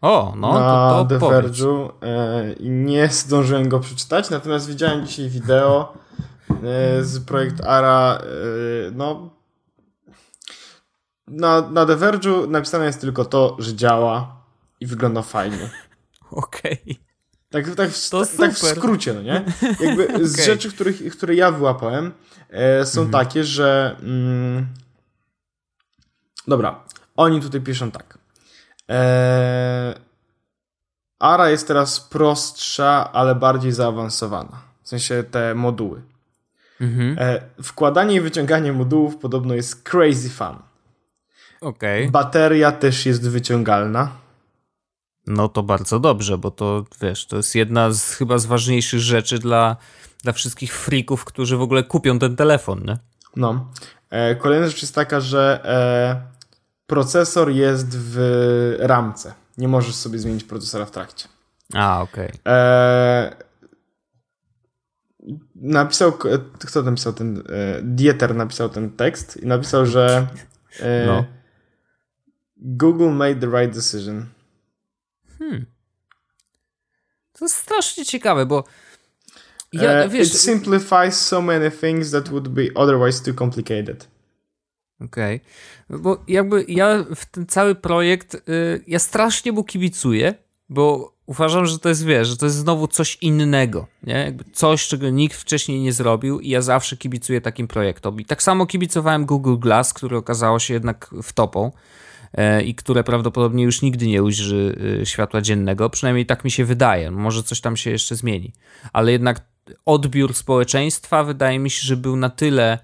[0.00, 5.06] O, no na to, to The Verge'u y, i nie zdążyłem go przeczytać, natomiast widziałem
[5.06, 5.92] dzisiaj wideo
[7.00, 8.18] z projekt ARA,
[8.92, 9.30] no
[11.30, 14.36] na, na The Verge'u napisane jest tylko to, że działa
[14.80, 15.70] i wygląda fajnie.
[16.30, 16.78] Okej.
[16.82, 17.10] Okay.
[17.50, 19.44] Tak, tak, w, tak, tak, w skrócie, no nie?
[19.80, 20.26] Jakby okay.
[20.28, 22.12] z rzeczy, których, które ja wyłapałem,
[22.50, 23.24] e, są mhm.
[23.24, 23.96] takie, że.
[24.02, 24.66] Mm,
[26.48, 26.84] dobra,
[27.16, 28.18] oni tutaj piszą tak.
[28.90, 29.94] E,
[31.18, 34.62] Ara jest teraz prostsza, ale bardziej zaawansowana.
[34.82, 36.02] W sensie te moduły.
[36.80, 37.16] Mhm.
[37.18, 40.69] E, wkładanie i wyciąganie modułów podobno jest crazy fun.
[41.60, 42.10] Okay.
[42.10, 44.10] Bateria też jest wyciągalna.
[45.26, 49.38] No to bardzo dobrze, bo to wiesz, to jest jedna z chyba z ważniejszych rzeczy
[49.38, 49.76] dla,
[50.22, 52.98] dla wszystkich freaków, którzy w ogóle kupią ten telefon, nie?
[53.36, 53.72] No.
[54.10, 56.22] E, kolejna rzecz jest taka, że e,
[56.86, 59.34] procesor jest w ramce.
[59.58, 61.28] Nie możesz sobie zmienić procesora w trakcie.
[61.74, 62.28] A, okej.
[62.28, 62.54] Okay.
[62.54, 63.36] E,
[65.54, 66.12] napisał,
[66.58, 67.42] kto napisał ten, e,
[67.82, 70.26] Dieter napisał ten tekst i napisał, że
[70.80, 71.39] e, no
[72.60, 74.26] Google made the right decision.
[75.38, 75.66] Hmm.
[77.32, 78.64] To jest strasznie ciekawe, bo
[79.72, 84.08] ja, uh, wiesz, it simplifies so many things that would be otherwise too complicated.
[85.00, 85.40] Okej.
[85.88, 85.98] Okay.
[85.98, 88.40] Bo jakby ja w ten cały projekt, y,
[88.86, 90.34] ja strasznie mu kibicuję,
[90.68, 94.14] bo uważam, że to jest, wiesz, że to jest znowu coś innego, nie?
[94.14, 98.20] Jakby coś, czego nikt wcześniej nie zrobił i ja zawsze kibicuję takim projektom.
[98.20, 101.66] I tak samo kibicowałem Google Glass, który okazało się jednak wtopą.
[101.66, 101.72] E,
[102.64, 105.90] i które prawdopodobnie już nigdy nie ujrzy e, światła dziennego.
[105.90, 107.10] Przynajmniej tak mi się wydaje.
[107.10, 108.52] Może coś tam się jeszcze zmieni.
[108.92, 109.40] Ale jednak
[109.86, 112.78] odbiór społeczeństwa wydaje mi się, że był na tyle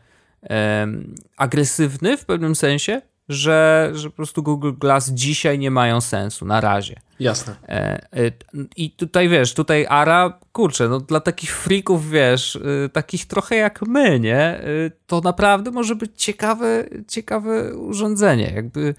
[1.36, 6.60] agresywny w pewnym sensie, że, że po prostu Google Glass dzisiaj nie mają sensu, na
[6.60, 7.00] razie.
[7.20, 7.56] Jasne.
[7.68, 8.32] E,
[8.76, 12.58] I tutaj wiesz, tutaj Ara, kurczę, no dla takich freaków, wiesz,
[12.92, 14.60] takich trochę jak my, nie?
[15.06, 18.52] To naprawdę może być ciekawe, ciekawe urządzenie.
[18.54, 18.94] Jakby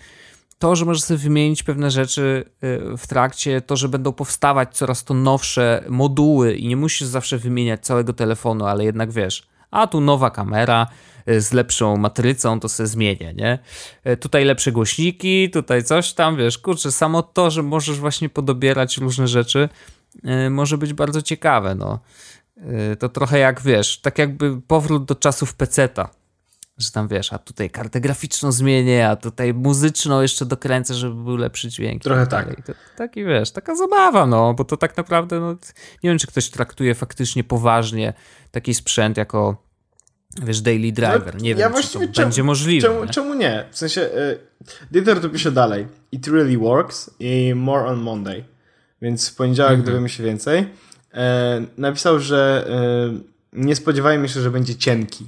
[0.60, 5.04] to, że możesz sobie wymienić pewne rzeczy y, w trakcie, to, że będą powstawać coraz
[5.04, 10.02] to nowsze moduły i nie musisz zawsze wymieniać całego telefonu, ale jednak wiesz, a tu
[10.02, 10.88] nowa kamera
[11.30, 13.60] y, z lepszą matrycą, to sobie zmienię, nie?
[14.08, 18.98] Y, tutaj lepsze głośniki, tutaj coś tam, wiesz, kurczę, samo to, że możesz właśnie podobierać
[18.98, 19.70] różne rzeczy,
[20.50, 22.00] może być bardzo ciekawe, no.
[23.00, 26.10] To trochę jak, wiesz, tak jakby powrót do czasów peceta,
[26.78, 31.38] że tam wiesz, a tutaj kartę graficzną zmienię, a tutaj muzyczną jeszcze dokręcę, żeby był
[31.38, 32.04] lepszy dźwięk.
[32.04, 32.66] Trochę tak.
[32.66, 35.52] To, taki wiesz, taka zabawa, no, bo to tak naprawdę, no,
[36.04, 38.14] nie wiem, czy ktoś traktuje faktycznie poważnie
[38.52, 39.68] taki sprzęt jako
[40.44, 41.34] wiesz, daily driver.
[41.34, 42.88] No, nie ja wiem, czy to czemu, będzie możliwe.
[42.88, 43.12] Czemu nie?
[43.12, 43.66] czemu nie?
[43.72, 44.40] W sensie, y,
[44.92, 45.88] Dieter tu pisze dalej.
[46.12, 48.44] It really works i more on Monday.
[49.02, 49.86] Więc w poniedziałek -hmm.
[49.86, 50.68] dowiemy się więcej.
[51.14, 53.20] E, napisał, że e,
[53.54, 55.26] nie spodziewajmy się, że będzie cienki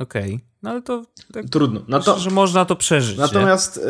[0.00, 0.46] Okej, okay.
[0.62, 1.04] no ale to...
[1.32, 1.80] Tak, Trudno.
[1.88, 3.18] No to, że można to przeżyć.
[3.18, 3.80] Natomiast y,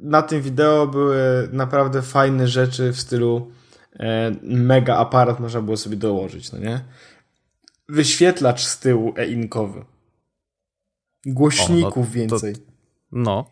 [0.00, 3.50] na tym wideo były naprawdę fajne rzeczy w stylu
[3.94, 3.98] y,
[4.42, 6.84] mega aparat można było sobie dołożyć, no nie?
[7.88, 9.84] Wyświetlacz z tyłu e-inkowy.
[11.26, 12.54] Głośników o, no, więcej.
[12.54, 12.60] To,
[13.12, 13.50] no.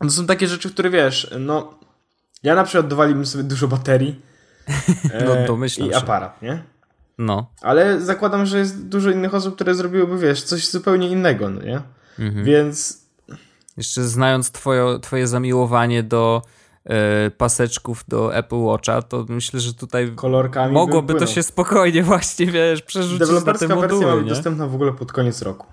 [0.00, 1.78] To są takie rzeczy, które wiesz, no
[2.42, 4.20] ja na przykład dowaliłbym sobie dużo baterii
[5.26, 5.96] no, e, domyślam i się.
[5.98, 6.73] aparat, nie?
[7.18, 7.50] No.
[7.62, 11.80] Ale zakładam, że jest dużo innych osób, które zrobiłyby, wiesz, coś zupełnie innego, no nie?
[12.18, 12.44] Mhm.
[12.44, 13.04] Więc...
[13.76, 16.42] Jeszcze znając twoje, twoje zamiłowanie do
[16.84, 22.46] e, paseczków do Apple Watcha, to myślę, że tutaj Kolorkami mogłoby to się spokojnie właśnie,
[22.46, 25.66] wiesz, przerzucić Deweloperska na te moduły, wersja ma być dostępna w ogóle pod koniec roku.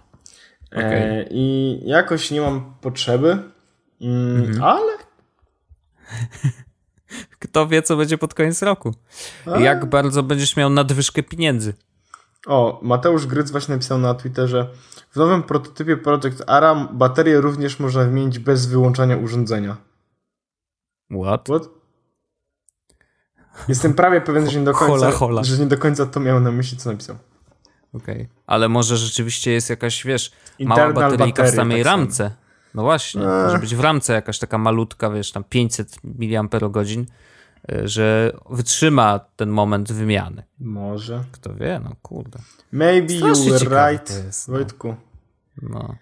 [0.71, 0.83] Okay.
[0.83, 3.37] E, I jakoś nie mam potrzeby,
[4.01, 4.63] mm, mhm.
[4.63, 4.91] ale
[7.41, 8.93] Kto wie, co będzie pod koniec roku.
[9.45, 9.59] A?
[9.59, 11.73] Jak bardzo będziesz miał nadwyżkę pieniędzy.
[12.47, 14.67] O, Mateusz Gryc właśnie napisał na Twitterze
[15.11, 19.77] w nowym prototypie Project ARA baterię również można wymienić bez wyłączania urządzenia.
[21.23, 21.41] What?
[21.41, 21.69] What?
[23.67, 25.43] Jestem prawie pewien, że nie do końca, hola, hola.
[25.43, 27.15] Że nie do końca to miał na myśli, co napisał.
[27.93, 28.15] Okej.
[28.15, 28.27] Okay.
[28.47, 32.31] Ale może rzeczywiście jest jakaś, wiesz, Internal mała bateryjka w samej tak ramce.
[32.73, 33.43] No właśnie, eee.
[33.43, 36.85] może być w ramce jakaś taka malutka, wiesz, tam 500 mAh,
[37.71, 40.43] y, że wytrzyma ten moment wymiany.
[40.59, 41.23] Może.
[41.31, 42.39] Kto wie, no kurde.
[42.71, 44.53] Maybe you were right, jest, no.
[44.53, 44.95] Wojtku.
[45.61, 45.95] No.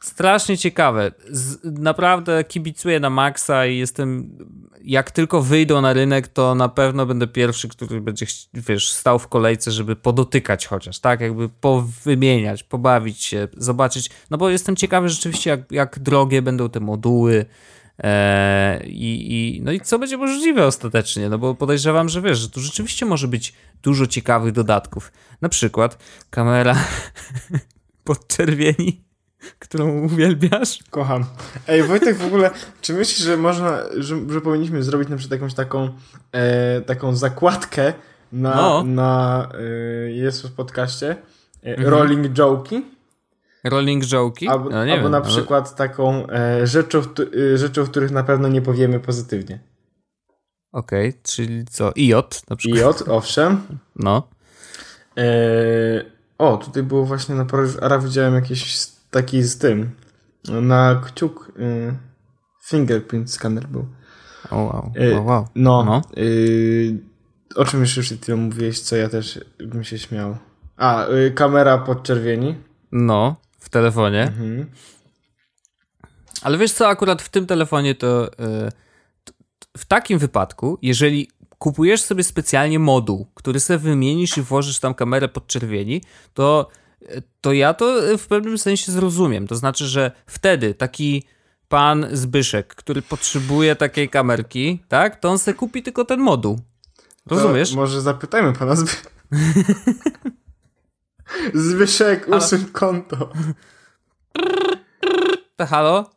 [0.00, 1.12] Strasznie ciekawe.
[1.30, 4.38] Z, naprawdę kibicuję na maksa i jestem.
[4.84, 9.28] Jak tylko wyjdą na rynek, to na pewno będę pierwszy, który będzie, wiesz, stał w
[9.28, 11.20] kolejce, żeby podotykać chociaż, tak?
[11.20, 14.10] Jakby powymieniać, pobawić się, zobaczyć.
[14.30, 17.46] No bo jestem ciekawy rzeczywiście, jak, jak drogie będą te moduły.
[17.98, 22.50] Eee, i, i, no i co będzie możliwe ostatecznie, no bo podejrzewam, że wiesz, że
[22.50, 25.12] tu rzeczywiście może być dużo ciekawych dodatków.
[25.40, 25.98] Na przykład
[26.30, 26.76] kamera
[28.04, 29.09] podczerwieni
[29.58, 30.78] którą uwielbiasz.
[30.90, 31.24] Kocham.
[31.68, 35.54] Ej, Wojtek, w ogóle, czy myślisz, że można, że, że powinniśmy zrobić na przykład jakąś
[35.54, 35.88] taką,
[36.32, 37.92] e, taką zakładkę
[38.32, 38.84] na, no.
[38.84, 41.16] na e, jest w podcaście
[41.62, 41.88] e, mhm.
[41.88, 42.82] Rolling Joki?
[43.64, 44.48] Rolling Joki?
[44.48, 45.76] Albo, no, albo wiem, na przykład ale...
[45.76, 47.02] taką e, rzeczą,
[47.54, 49.60] e, rzeczą, których na pewno nie powiemy pozytywnie.
[50.72, 51.92] Okej, okay, czyli co?
[51.96, 52.82] IOT na przykład.
[52.82, 53.62] IOT, owszem.
[53.96, 54.28] No.
[55.18, 55.24] E,
[56.38, 57.46] o, tutaj było właśnie na
[57.80, 58.76] Ara widziałem jakieś
[59.10, 59.90] taki z tym.
[60.44, 61.94] Na kciuk y,
[62.64, 63.86] fingerprint scanner był.
[64.50, 64.92] O wow.
[64.96, 65.46] Y, wow, wow.
[65.54, 65.84] No.
[65.84, 66.02] no.
[66.18, 66.98] Y,
[67.56, 70.36] o czym już przed chwilą mówiłeś, co ja też bym się śmiał.
[70.76, 72.56] A, y, kamera podczerwieni.
[72.92, 74.22] No, w telefonie.
[74.22, 74.66] Mhm.
[76.42, 78.30] Ale wiesz co, akurat w tym telefonie to y,
[79.76, 85.28] w takim wypadku, jeżeli kupujesz sobie specjalnie moduł, który sobie wymienisz i włożysz tam kamerę
[85.28, 86.02] podczerwieni,
[86.34, 86.68] to
[87.40, 89.46] to ja to w pewnym sensie zrozumiem.
[89.46, 91.24] To znaczy, że wtedy taki
[91.68, 96.60] pan Zbyszek, który potrzebuje takiej kamerki, tak, to on se kupi tylko ten moduł.
[97.26, 97.70] Rozumiesz?
[97.70, 98.90] To może zapytajmy pana Zby...
[101.70, 103.32] Zbyszek, usuń konto.
[105.56, 106.10] To halo?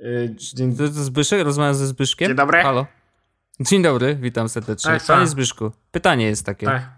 [0.00, 0.76] Yy, dzień...
[0.76, 1.44] To, to Zbyszek?
[1.44, 2.28] Rozmawiam ze Zbyszkiem?
[2.28, 2.62] Dzień dobry.
[2.62, 2.86] Halo.
[3.60, 4.98] Dzień dobry, witam serdecznie.
[5.06, 6.66] Panie Zbyszku, pytanie jest takie.
[6.66, 6.97] Tak.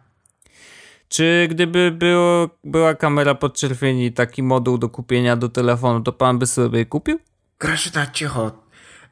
[1.11, 6.47] Czy gdyby było, była kamera podczerwieni, taki moduł do kupienia do telefonu, to pan by
[6.47, 7.19] sobie kupił?
[7.59, 8.53] Grażyna, cicho.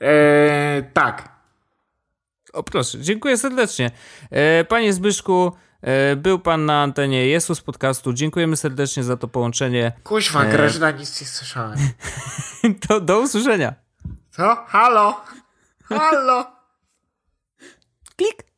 [0.00, 1.28] Eee, tak.
[2.52, 3.90] O proszę, dziękuję serdecznie.
[4.30, 8.12] Eee, panie Zbyszku, e, był pan na antenie Jesus Podcastu.
[8.12, 9.92] Dziękujemy serdecznie za to połączenie.
[10.04, 10.52] Kuźwa, e...
[10.52, 11.78] Grażyna, nic nie słyszałem.
[12.88, 13.74] to do usłyszenia.
[14.30, 14.64] Co?
[14.66, 15.20] Halo?
[15.84, 16.46] Halo?
[18.16, 18.48] Klik.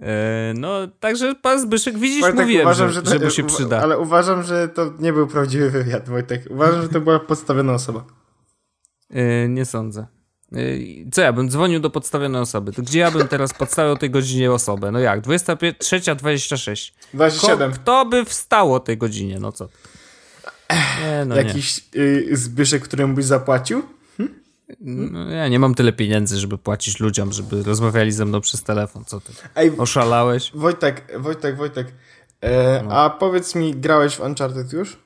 [0.00, 3.80] E, no, także pan Zbyszek, widzisz, Wojtek, mówiłem, uważam, że, że, że mu się przyda.
[3.80, 6.44] Ale uważam, że to nie był prawdziwy wywiad, Wojtek.
[6.50, 8.04] Uważam, że to była podstawiona osoba.
[9.10, 10.06] Yy, nie sądzę.
[10.52, 12.72] Yy, co ja bym dzwonił do podstawionej osoby?
[12.72, 14.90] To gdzie ja bym teraz podstawiał tej godzinie osobę?
[14.90, 15.20] No jak?
[15.20, 16.92] 23.26.
[17.14, 17.72] 27.
[17.72, 19.38] Kto by wstało o tej godzinie?
[19.40, 19.68] No co?
[21.00, 22.00] Nie, no Jakiś nie.
[22.02, 23.82] Yy, Zbyszek, któremu byś zapłacił?
[24.80, 29.04] No, ja nie mam tyle pieniędzy, żeby płacić ludziom, żeby rozmawiali ze mną przez telefon.
[29.04, 29.32] Co ty?
[29.54, 30.50] Ej, Oszalałeś?
[30.54, 31.86] Wojtek, Wojtek, Wojtek.
[32.40, 32.92] E, no.
[32.92, 34.96] A powiedz mi, grałeś w Uncharted już?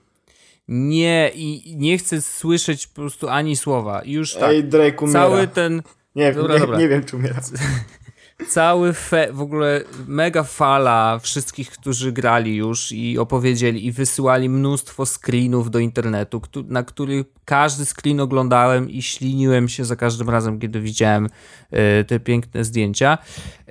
[0.69, 4.03] Nie, i nie chcę słyszeć po prostu ani słowa.
[4.05, 4.51] Już tak.
[4.51, 5.21] Ej, Drake umiera.
[5.21, 5.83] Cały ten.
[6.15, 6.79] Nie, dobra, nie, dobra.
[6.79, 7.41] nie wiem, czy umiera.
[8.49, 15.07] cały fe, w ogóle mega fala wszystkich, którzy grali już i opowiedzieli i wysyłali mnóstwo
[15.07, 20.81] screenów do internetu, na których każdy screen oglądałem i śliniłem się za każdym razem, kiedy
[20.81, 23.19] widziałem y, te piękne zdjęcia.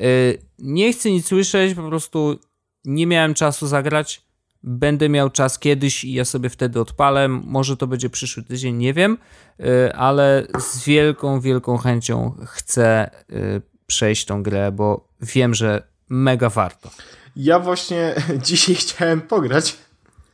[0.01, 2.39] Y, nie chcę nic słyszeć, po prostu
[2.85, 4.21] nie miałem czasu zagrać.
[4.65, 7.27] Będę miał czas kiedyś i ja sobie wtedy odpalę.
[7.27, 9.17] Może to będzie przyszły tydzień, nie wiem,
[9.59, 13.09] y, ale z wielką, wielką chęcią chcę
[13.87, 16.89] przejść tą grę, bo wiem, że mega warto.
[17.35, 18.15] Ja właśnie
[18.47, 19.77] dzisiaj chciałem pograć.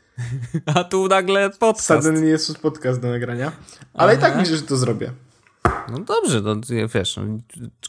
[0.76, 2.04] A tu nagle podcast.
[2.06, 3.52] Suddenly jest podcast do nagrania.
[3.94, 4.20] Ale Aha.
[4.20, 5.12] i tak myślę, że to zrobię.
[5.92, 6.56] No dobrze, no
[6.94, 7.24] wiesz, no,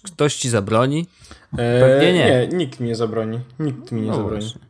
[0.05, 1.07] ktoś ci zabroni?
[1.59, 2.25] Eee, Pewnie nie.
[2.25, 3.41] Nie, nikt mi nie zabroni.
[3.59, 4.43] Nikt mi nie no zabroni.
[4.43, 4.61] Właśnie.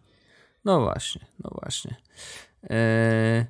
[0.65, 1.97] No właśnie, no właśnie.
[2.71, 3.45] Eee,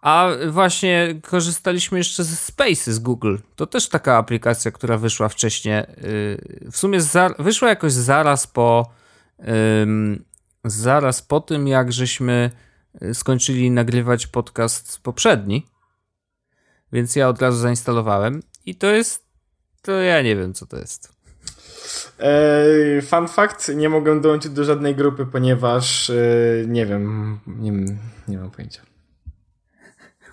[0.00, 3.36] a właśnie korzystaliśmy jeszcze ze Space z Google.
[3.56, 5.78] To też taka aplikacja, która wyszła wcześniej.
[5.78, 6.98] Y, w sumie
[7.38, 8.90] wyszła jakoś zaraz po
[10.64, 12.50] zaraz po tym, jak żeśmy
[13.02, 15.66] y, skończyli nagrywać podcast poprzedni.
[16.92, 19.30] Więc ja od razu zainstalowałem i to jest
[19.82, 21.12] to ja nie wiem co to jest.
[22.18, 26.14] Eee, fun fact, nie mogę dołączyć do żadnej grupy, ponieważ e,
[26.66, 27.72] nie wiem, nie,
[28.28, 28.89] nie mam pojęcia.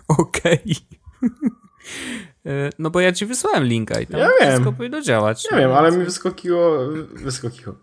[0.08, 0.76] Okej.
[1.20, 2.70] Okay.
[2.80, 5.47] No bo ja ci wysłałem linka i tam ja wszystko powinno działać.
[5.51, 7.76] Ja wiem, ale mi wyskokiło, wyskokiło.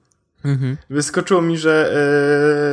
[0.44, 0.76] Mhm.
[0.90, 1.94] Wyskoczyło mi, że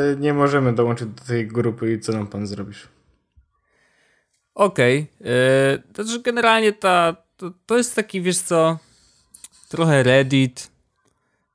[0.09, 2.87] yy, nie możemy dołączyć do tej grupy i co nam pan zrobisz?
[4.55, 5.07] Okej.
[5.19, 5.31] Okay.
[5.31, 8.77] Yy, to znaczy generalnie ta, to, to jest taki, wiesz co,
[9.69, 10.71] trochę Reddit,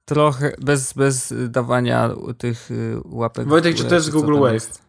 [0.05, 2.69] trochę bez, bez dawania tych
[3.05, 3.49] łapek.
[3.49, 4.86] Wojtek, czy to jest Google Wave?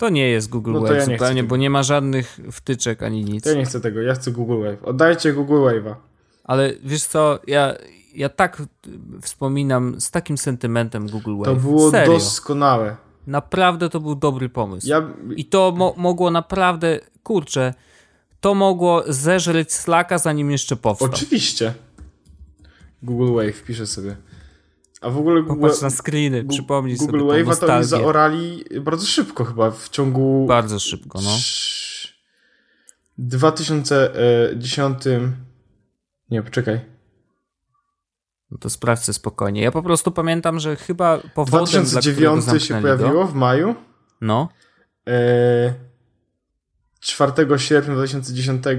[0.00, 3.46] To nie jest Google no Wave ja zupełnie, bo nie ma żadnych wtyczek ani nic.
[3.46, 4.84] Ja nie chcę tego, ja chcę Google Wave.
[4.84, 5.94] Oddajcie Google Wave'a.
[6.44, 7.74] Ale wiesz co, ja,
[8.14, 8.62] ja tak
[9.22, 11.44] wspominam z takim sentymentem Google Wave.
[11.44, 12.12] To było Serio.
[12.12, 12.96] doskonałe.
[13.26, 14.88] Naprawdę to był dobry pomysł.
[14.88, 15.08] Ja...
[15.36, 17.74] I to mo mogło naprawdę, kurczę,
[18.40, 21.08] to mogło zeżreć Slacka zanim jeszcze powstał.
[21.08, 21.74] Oczywiście.
[23.02, 24.16] Google Wave, piszę sobie.
[25.00, 29.06] A w ogóle Google, Popatrz na screeny, przypomnij Google sobie Wave'a to oni zaorali bardzo
[29.06, 30.46] szybko chyba, w ciągu...
[30.48, 31.38] Bardzo szybko, no.
[33.18, 34.98] 2010...
[36.30, 36.80] Nie, poczekaj.
[38.50, 39.62] No to sprawdźcie spokojnie.
[39.62, 43.74] Ja po prostu pamiętam, że chyba powodem, 2009 się pojawiło w maju.
[44.20, 44.48] No.
[45.08, 45.74] E,
[47.00, 48.72] 4 sierpnia 2010 e,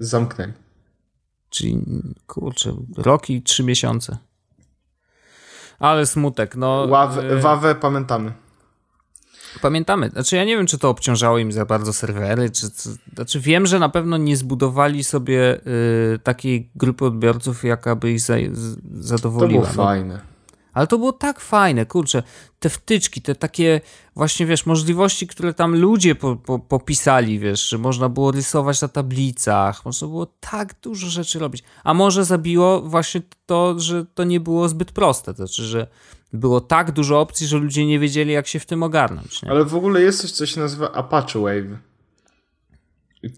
[0.00, 0.52] zamknęli.
[1.50, 1.82] Czyli,
[2.26, 4.18] kurczę, rok i trzy miesiące.
[5.84, 6.86] Ale smutek, no.
[6.88, 8.32] Ławę, y wawę pamiętamy.
[9.62, 10.08] Pamiętamy.
[10.08, 12.66] Znaczy, ja nie wiem, czy to obciążało im za bardzo serwery, czy.
[13.14, 15.60] Znaczy, wiem, że na pewno nie zbudowali sobie
[16.14, 18.34] y, takiej grupy odbiorców, jaka by ich za,
[19.00, 19.62] zadowoliła.
[19.62, 19.90] To było no.
[19.90, 20.33] fajne.
[20.74, 22.22] Ale to było tak fajne, kurczę,
[22.58, 23.80] te wtyczki, te takie
[24.16, 28.88] właśnie, wiesz, możliwości, które tam ludzie po, po, popisali, wiesz, że można było rysować na
[28.88, 31.62] tablicach, można było tak dużo rzeczy robić.
[31.84, 35.86] A może zabiło właśnie to, że to nie było zbyt proste, to znaczy, że
[36.32, 39.42] było tak dużo opcji, że ludzie nie wiedzieli, jak się w tym ogarnąć.
[39.42, 39.50] Nie?
[39.50, 41.78] Ale w ogóle jest coś, co się nazywa Apache Wave.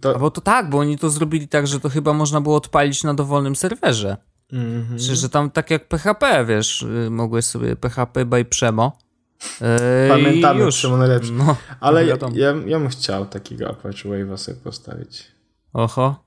[0.01, 0.18] To...
[0.18, 3.14] bo to tak, bo oni to zrobili tak, że to chyba można było odpalić na
[3.14, 4.16] dowolnym serwerze.
[4.53, 5.14] Mm -hmm.
[5.14, 8.99] Że, tam tak jak PHP, wiesz, y, mogłeś sobie PHP by Przemo.
[9.61, 10.74] Yy, Pamiętamy już.
[10.74, 11.32] Przemo najlepszy.
[11.32, 15.24] No, Ale ja, ja, ja bym chciał takiego Apache Wave'a sobie postawić.
[15.72, 16.26] Oho.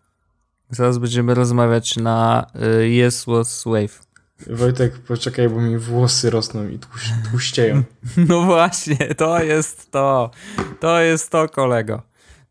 [0.70, 2.48] Zaraz będziemy rozmawiać na
[2.82, 4.10] y, Yes Was Wave.
[4.48, 7.02] Wojtek, poczekaj, bo mi włosy rosną i tłuś,
[7.32, 7.84] tłuścieją.
[8.30, 10.32] No właśnie, to jest to.
[10.80, 12.02] To jest to, kolego.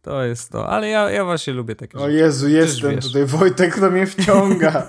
[0.03, 0.69] To jest to.
[0.69, 3.27] Ale ja, ja właśnie lubię takie O Jezu, jestem tutaj.
[3.27, 4.89] Wojtek, kto mnie wciąga.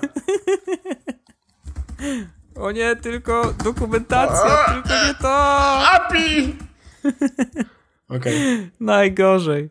[2.54, 5.36] O nie, tylko dokumentacja, tylko nie to!
[5.90, 6.56] API!
[8.08, 8.36] Okej.
[8.36, 8.70] Okay.
[8.80, 9.70] Najgorzej.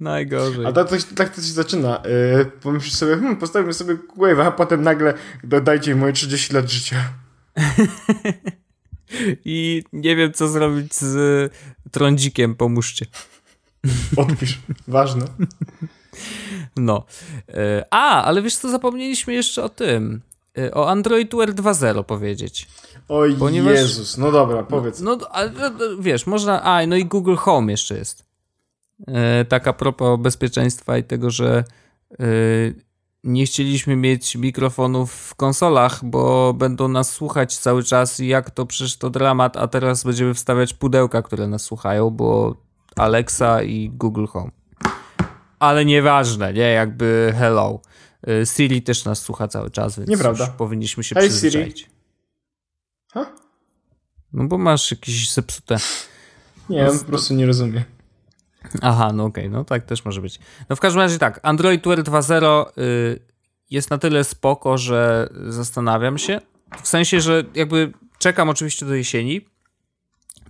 [0.00, 0.66] Najgorzej.
[0.66, 2.02] A tak to, tak to się zaczyna.
[2.36, 6.96] Yy, pomyślisz sobie, hmm, postawimy sobie Wave, a potem nagle dodajcie moje 30 lat życia.
[9.44, 11.52] I nie wiem, co zrobić z
[11.90, 13.06] trądzikiem, pomóżcie.
[14.16, 14.58] Odpisz.
[14.88, 15.26] Ważne.
[16.76, 17.04] No.
[17.48, 20.20] E, a, ale wiesz co, zapomnieliśmy jeszcze o tym.
[20.72, 22.68] O Android Wear 2.0 powiedzieć.
[23.08, 25.00] Oj Ponieważ, Jezus, no dobra, powiedz.
[25.00, 28.24] No, ale no, wiesz, można, a no i Google Home jeszcze jest.
[29.06, 31.64] E, tak a propos bezpieczeństwa i tego, że
[32.12, 32.24] e,
[33.24, 38.66] nie chcieliśmy mieć mikrofonów w konsolach, bo będą nas słuchać cały czas i jak to
[38.66, 42.56] przecież to dramat, a teraz będziemy wstawiać pudełka, które nas słuchają, bo
[42.96, 44.50] Alexa i Google Home.
[45.58, 46.72] Ale nieważne, nie?
[46.72, 47.80] Jakby hello.
[48.28, 50.46] Y, Siri też nas słucha cały czas, więc Nieprawda.
[50.46, 51.78] powinniśmy się hey, przyzwyczaić.
[51.78, 51.94] Siri.
[54.32, 55.76] No bo masz jakieś zepsute...
[56.68, 57.84] Nie, on po prostu nie rozumie.
[58.82, 60.38] Aha, no okej, okay, no tak też może być.
[60.68, 63.20] No w każdym razie tak, Android Wear 2.0 y,
[63.70, 66.40] jest na tyle spoko, że zastanawiam się.
[66.82, 69.46] W sensie, że jakby czekam oczywiście do jesieni.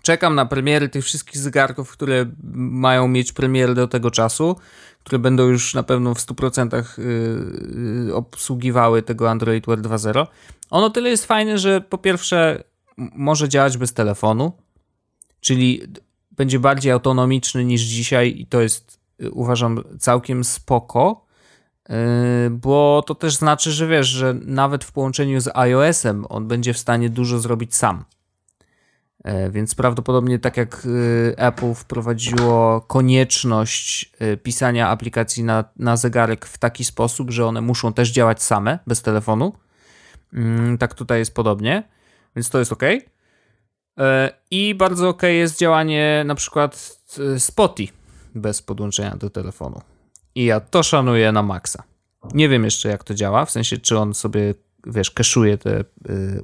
[0.04, 4.56] Czekam na premiery tych wszystkich zegarków, które mają mieć premiery do tego czasu
[5.04, 7.02] które będą już na pewno w 100% y,
[8.08, 10.26] y, obsługiwały tego Android Wear 2.0.
[10.70, 12.64] Ono tyle jest fajne, że po pierwsze
[12.96, 14.52] może działać bez telefonu,
[15.40, 15.82] czyli
[16.30, 21.24] będzie bardziej autonomiczny niż dzisiaj i to jest y, uważam całkiem spoko,
[22.50, 26.78] bo to też znaczy, że wiesz, że nawet w połączeniu z iOS-em on będzie w
[26.78, 28.04] stanie dużo zrobić sam.
[29.24, 30.86] E, więc prawdopodobnie tak jak
[31.34, 37.60] e, Apple wprowadziło konieczność e, pisania aplikacji na, na zegarek w taki sposób, że one
[37.60, 39.52] muszą też działać same, bez telefonu,
[40.32, 41.82] mm, tak tutaj jest podobnie,
[42.36, 42.82] więc to jest ok.
[44.50, 46.98] I bardzo ok jest działanie na przykład
[47.38, 47.92] Spotify
[48.34, 49.80] bez podłączenia do telefonu.
[50.34, 51.82] I ja to szanuję na maksa.
[52.34, 54.54] Nie wiem jeszcze jak to działa, w sensie czy on sobie
[54.86, 55.84] wiesz, keszuje te y,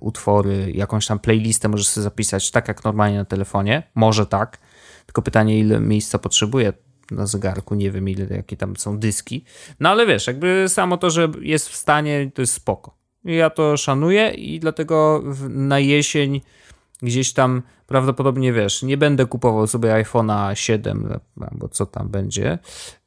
[0.01, 3.83] utwory, jakąś tam playlistę możesz sobie zapisać tak jak normalnie na telefonie.
[3.95, 4.59] Może tak.
[5.07, 6.73] Tylko pytanie, ile miejsca potrzebuje
[7.11, 9.45] na zegarku, nie wiem ile, jakie tam są dyski.
[9.81, 12.97] No ale wiesz, jakby samo to, że jest w stanie, to jest spoko.
[13.25, 16.41] Ja to szanuję i dlatego na jesień
[17.03, 21.19] gdzieś tam prawdopodobnie wiesz, nie będę kupował sobie iPhone'a 7
[21.51, 22.59] albo co tam będzie,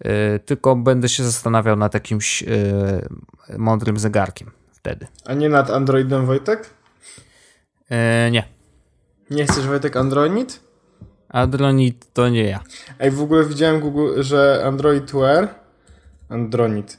[0.03, 0.11] yy,
[0.45, 4.51] tylko będę się zastanawiał nad jakimś yy, mądrym zegarkiem
[4.84, 5.07] wtedy.
[5.25, 6.69] A nie nad Androidem Wojtek?
[7.89, 7.97] Yy,
[8.31, 8.43] nie.
[9.29, 10.59] Nie chcesz Wojtek Android?
[11.29, 12.59] Android to nie ja.
[12.99, 15.55] Ej, w ogóle widziałem Google, że Android Wear
[16.29, 16.97] Android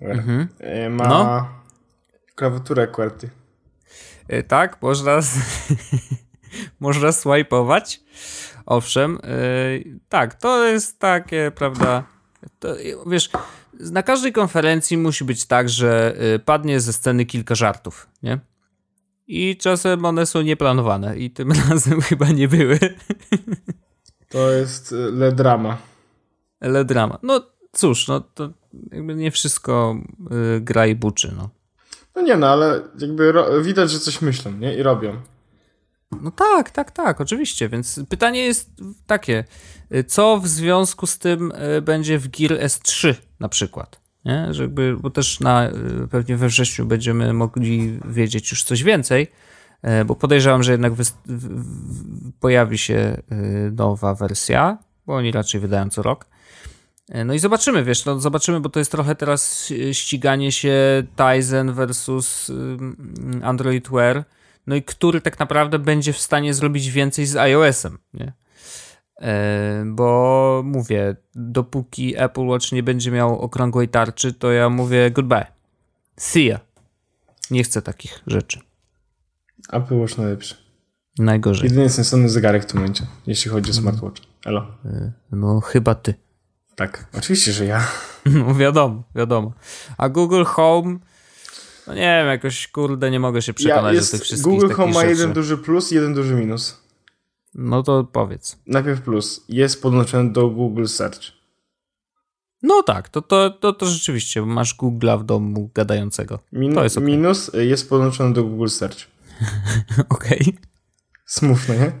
[0.00, 0.48] Wear mhm.
[0.90, 1.48] ma no.
[2.34, 3.30] klawiaturę QWERTY.
[4.48, 5.18] Tak, można
[6.80, 8.00] można swipe'ować.
[8.66, 9.18] Owszem,
[9.84, 12.04] yy, tak, to jest takie, prawda,
[12.58, 12.68] to,
[13.06, 13.30] wiesz,
[13.80, 18.38] na każdej konferencji musi być tak, że yy, padnie ze sceny kilka żartów, nie?
[19.26, 22.78] I czasem one są nieplanowane i tym razem chyba nie były.
[24.28, 25.78] To jest y, le drama.
[26.60, 27.18] Le drama.
[27.22, 27.40] No
[27.72, 28.50] cóż, no to
[28.92, 29.96] jakby nie wszystko
[30.30, 31.50] yy, gra i buczy, no.
[32.16, 34.74] No nie no, ale jakby widać, że coś myślą, nie?
[34.74, 35.20] I robią.
[36.22, 37.68] No tak, tak, tak, oczywiście.
[37.68, 38.70] Więc pytanie jest
[39.06, 39.44] takie,
[40.06, 44.00] co w związku z tym e, będzie w Gear S3 na przykład?
[44.24, 44.54] Nie?
[44.54, 45.72] Żeby, bo też na, e,
[46.10, 49.26] pewnie we wrześniu będziemy mogli wiedzieć już coś więcej,
[50.06, 50.92] bo podejrzewam, że jednak
[52.40, 53.22] pojawi się
[53.72, 56.26] nowa wersja, bo oni raczej wydają co rok.
[57.24, 62.52] No i zobaczymy, wiesz, no zobaczymy, bo to jest trochę teraz ściganie się Tizen versus
[63.42, 64.24] Android Wear
[64.66, 68.32] no i który tak naprawdę będzie w stanie zrobić więcej z iOS-em, nie?
[69.20, 75.46] E, bo mówię, dopóki Apple Watch nie będzie miał okrągłej tarczy, to ja mówię goodbye.
[76.16, 76.60] See ya.
[77.50, 78.60] Nie chcę takich rzeczy.
[79.72, 80.54] Apple Watch najlepszy.
[81.18, 81.68] Najgorzej.
[81.68, 84.22] Jedyny sensowny zegarek w tym momencie, jeśli chodzi o smartwatch.
[84.46, 84.66] Elo.
[84.84, 86.14] E, no chyba ty.
[86.76, 87.86] Tak, oczywiście, że ja.
[88.26, 89.52] No wiadomo, wiadomo.
[89.98, 90.98] A Google Home
[91.86, 94.72] no nie wiem, jakoś kurde nie mogę się przekonać ja jest, do tych wszystkich Google
[94.72, 96.84] Home ma jeden duży plus i jeden duży minus.
[97.54, 98.58] No to powiedz.
[98.66, 99.44] Najpierw plus.
[99.48, 101.20] Jest podłączony do Google Search.
[102.62, 106.38] No tak, to, to, to, to rzeczywiście, masz Google'a w domu gadającego.
[106.52, 107.06] Min to jest okay.
[107.10, 108.98] Minus jest podłączony do Google Search.
[110.08, 110.40] Okej.
[110.40, 110.54] Okay.
[111.26, 111.92] Smutno, nie?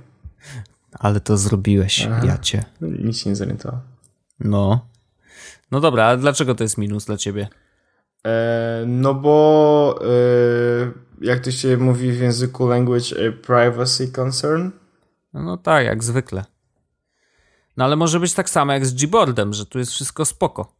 [0.92, 2.26] Ale to zrobiłeś, Aha.
[2.26, 2.64] ja cię.
[2.80, 3.80] Nic się nie zorientował.
[4.40, 4.88] No.
[5.70, 7.48] No dobra, a dlaczego to jest minus dla ciebie?
[8.26, 14.70] E, no bo e, jak to się mówi w języku language e, privacy concern?
[15.32, 16.44] No, no tak, jak zwykle.
[17.76, 20.72] No ale może być tak samo jak z Gboardem, że tu jest wszystko spoko.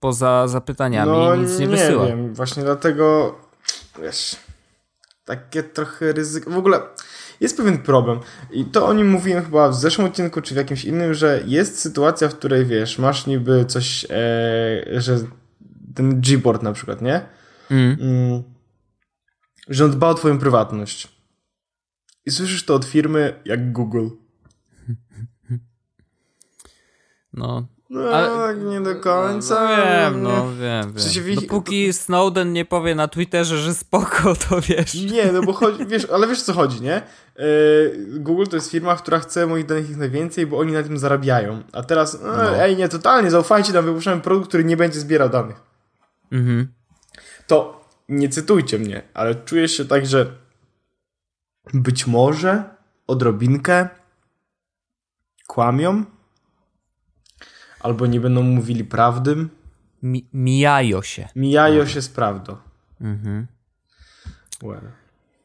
[0.00, 2.04] Poza zapytaniami no, nic nie, nie wysyła.
[2.04, 3.34] Nie wiem, właśnie dlatego
[4.02, 4.36] wiesz,
[5.24, 6.50] takie trochę ryzyko.
[6.50, 6.80] W ogóle
[7.40, 10.84] jest pewien problem i to o nim mówiłem chyba w zeszłym odcinku czy w jakimś
[10.84, 15.18] innym, że jest sytuacja, w której wiesz, masz niby coś, e, że
[15.94, 17.26] ten Gboard na przykład, nie?
[17.70, 17.96] Mm.
[18.00, 18.42] Mm,
[19.68, 21.08] że on dba o twoją prywatność.
[22.26, 24.08] I słyszysz to od firmy jak Google.
[27.34, 27.66] No.
[27.92, 29.54] No, ale, nie do końca.
[29.54, 30.92] No, wiem, no wiem,
[31.24, 31.34] wiem.
[31.34, 34.94] Dopóki Snowden nie powie na Twitterze, że spoko, to wiesz.
[34.94, 37.02] Nie, no bo chodzi, wiesz, ale wiesz co chodzi, nie?
[37.38, 40.98] Yy, Google to jest firma, która chce moich danych jak najwięcej, bo oni na tym
[40.98, 41.62] zarabiają.
[41.72, 42.56] A teraz, no, no.
[42.56, 45.71] ej, nie, totalnie, zaufajcie nam, wypuszczamy produkt, który nie będzie zbierał danych.
[46.32, 46.72] Mhm.
[47.46, 50.36] To nie cytujcie mnie, ale czuję się tak, że
[51.74, 52.64] być może
[53.06, 53.88] odrobinkę
[55.46, 56.04] kłamią
[57.80, 59.48] albo nie będą mówili prawdy.
[60.02, 61.28] Mi mijają się.
[61.36, 62.56] Mijają się z prawdą.
[63.00, 63.46] Mhm.
[64.62, 64.90] Well.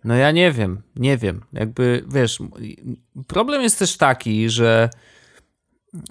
[0.03, 1.41] No ja nie wiem, nie wiem.
[1.53, 2.39] Jakby, wiesz,
[3.27, 4.89] problem jest też taki, że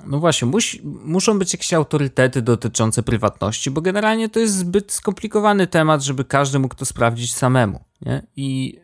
[0.06, 5.66] no właśnie, musi, muszą być jakieś autorytety dotyczące prywatności, bo generalnie to jest zbyt skomplikowany
[5.66, 7.84] temat, żeby każdy mógł to sprawdzić samemu.
[8.02, 8.26] Nie?
[8.36, 8.78] I,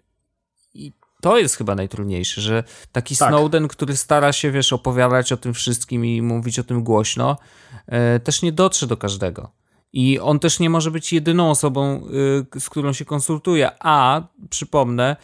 [0.74, 3.28] I to jest chyba najtrudniejsze, że taki tak.
[3.28, 7.38] Snowden, który stara się, wiesz, opowiadać o tym wszystkim i mówić o tym głośno,
[7.86, 9.61] e, też nie dotrze do każdego.
[9.93, 12.07] I on też nie może być jedyną osobą,
[12.57, 13.70] y, z którą się konsultuje.
[13.80, 15.16] A przypomnę,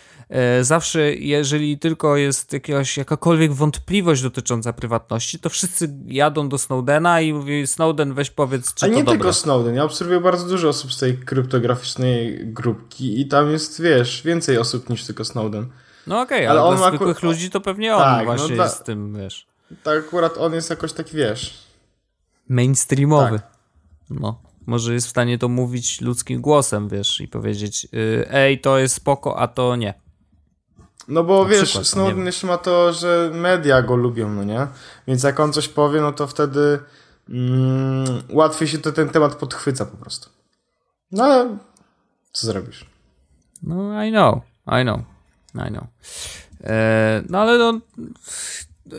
[0.60, 7.20] y, zawsze jeżeli tylko jest jakaś, jakakolwiek wątpliwość dotycząca prywatności, to wszyscy jadą do Snowdena
[7.20, 9.12] i mówi Snowden weź powiedz, czy A to nie dobre.
[9.12, 9.74] tylko Snowden.
[9.74, 14.90] Ja obserwuję bardzo dużo osób z tej kryptograficznej grupki i tam jest, wiesz, więcej osób
[14.90, 15.66] niż tylko Snowden.
[16.06, 18.56] No okej, okay, ale, ale on dla zwykłych ludzi to pewnie on tak, no właśnie
[18.56, 19.46] no jest tym, wiesz.
[19.82, 21.68] Tak akurat on jest jakoś taki, wiesz...
[22.48, 23.38] Mainstreamowy.
[23.38, 23.50] Tak.
[24.10, 28.78] No może jest w stanie to mówić ludzkim głosem, wiesz, i powiedzieć, y, ej, to
[28.78, 29.94] jest spoko, a to nie.
[31.08, 34.66] No bo Na wiesz, przykład, Snowden jeszcze ma to, że media go lubią, no nie?
[35.06, 36.78] Więc jak on coś powie, no to wtedy
[37.28, 40.30] mm, łatwiej się to ten temat podchwyca po prostu.
[41.12, 41.58] No ale
[42.32, 42.86] co zrobisz?
[43.62, 45.00] No, I know, I know,
[45.54, 45.84] I know.
[46.64, 47.80] E, no ale no,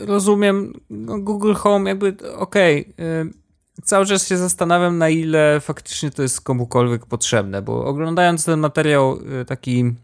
[0.06, 3.39] rozumiem, no, Google Home jakby, okej, okay,
[3.84, 9.18] cały czas się zastanawiam, na ile faktycznie to jest komukolwiek potrzebne, bo oglądając ten materiał
[9.40, 9.94] y, taki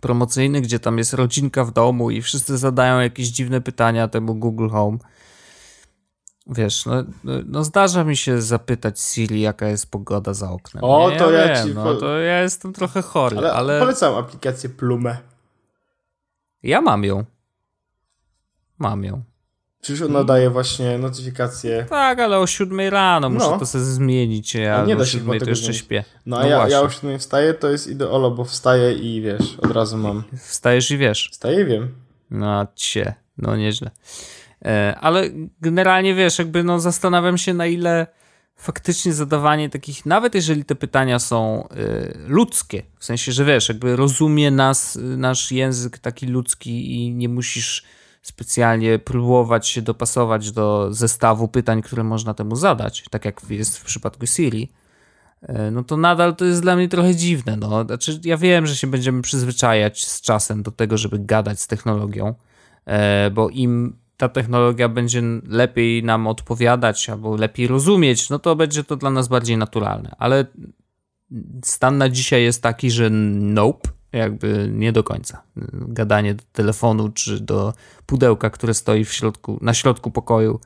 [0.00, 4.68] promocyjny, gdzie tam jest rodzinka w domu i wszyscy zadają jakieś dziwne pytania temu Google
[4.68, 4.98] Home.
[6.46, 10.84] Wiesz, no, no, no zdarza mi się zapytać Siri, jaka jest pogoda za oknem.
[10.84, 11.74] O, to ja, ja wiem, ci...
[11.74, 13.80] no, to ja jestem trochę chory, ale, ale...
[13.80, 15.16] Polecam aplikację Plumę.
[16.62, 17.24] Ja mam ją.
[18.78, 19.22] Mam ją.
[19.80, 21.86] Czyż ona daje właśnie notyfikacje?
[21.90, 23.58] Tak, ale o 7 rano muszę no.
[23.58, 24.54] to sobie zmienić.
[24.54, 25.80] Ja nie da się 7 to jeszcze zmienić.
[25.80, 26.04] śpię.
[26.26, 29.58] No, no a ja, ja o 7 wstaję, to jest ideolo, bo wstaję i wiesz,
[29.58, 30.24] od razu mam.
[30.38, 31.28] Wstajesz i wiesz.
[31.32, 31.94] Wstaję i wiem.
[32.30, 33.90] No cie, no nieźle.
[34.64, 38.06] E, ale generalnie wiesz, jakby no zastanawiam się na ile
[38.56, 43.96] faktycznie zadawanie takich, nawet jeżeli te pytania są y, ludzkie, w sensie, że wiesz, jakby
[43.96, 47.84] rozumie nas, nasz język taki ludzki i nie musisz
[48.28, 53.84] specjalnie próbować się dopasować do zestawu pytań, które można temu zadać, tak jak jest w
[53.84, 54.68] przypadku Siri,
[55.42, 57.56] e, no to nadal to jest dla mnie trochę dziwne.
[57.56, 57.84] No.
[57.84, 62.34] Znaczy, ja wiem, że się będziemy przyzwyczajać z czasem do tego, żeby gadać z technologią,
[62.86, 68.84] e, bo im ta technologia będzie lepiej nam odpowiadać albo lepiej rozumieć, no to będzie
[68.84, 70.14] to dla nas bardziej naturalne.
[70.18, 70.46] Ale
[71.64, 75.42] stan na dzisiaj jest taki, że nope, jakby nie do końca.
[75.72, 77.72] Gadanie do telefonu czy do
[78.06, 80.60] pudełka, które stoi w środku, na środku pokoju.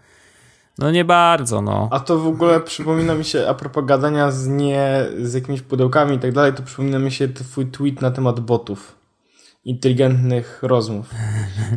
[0.79, 1.89] No nie bardzo, no.
[1.91, 6.17] A to w ogóle przypomina mi się, a propos gadania z nie, z jakimiś pudełkami
[6.17, 9.03] i tak dalej, to przypomina mi się twój tweet na temat botów.
[9.65, 11.11] Inteligentnych rozmów.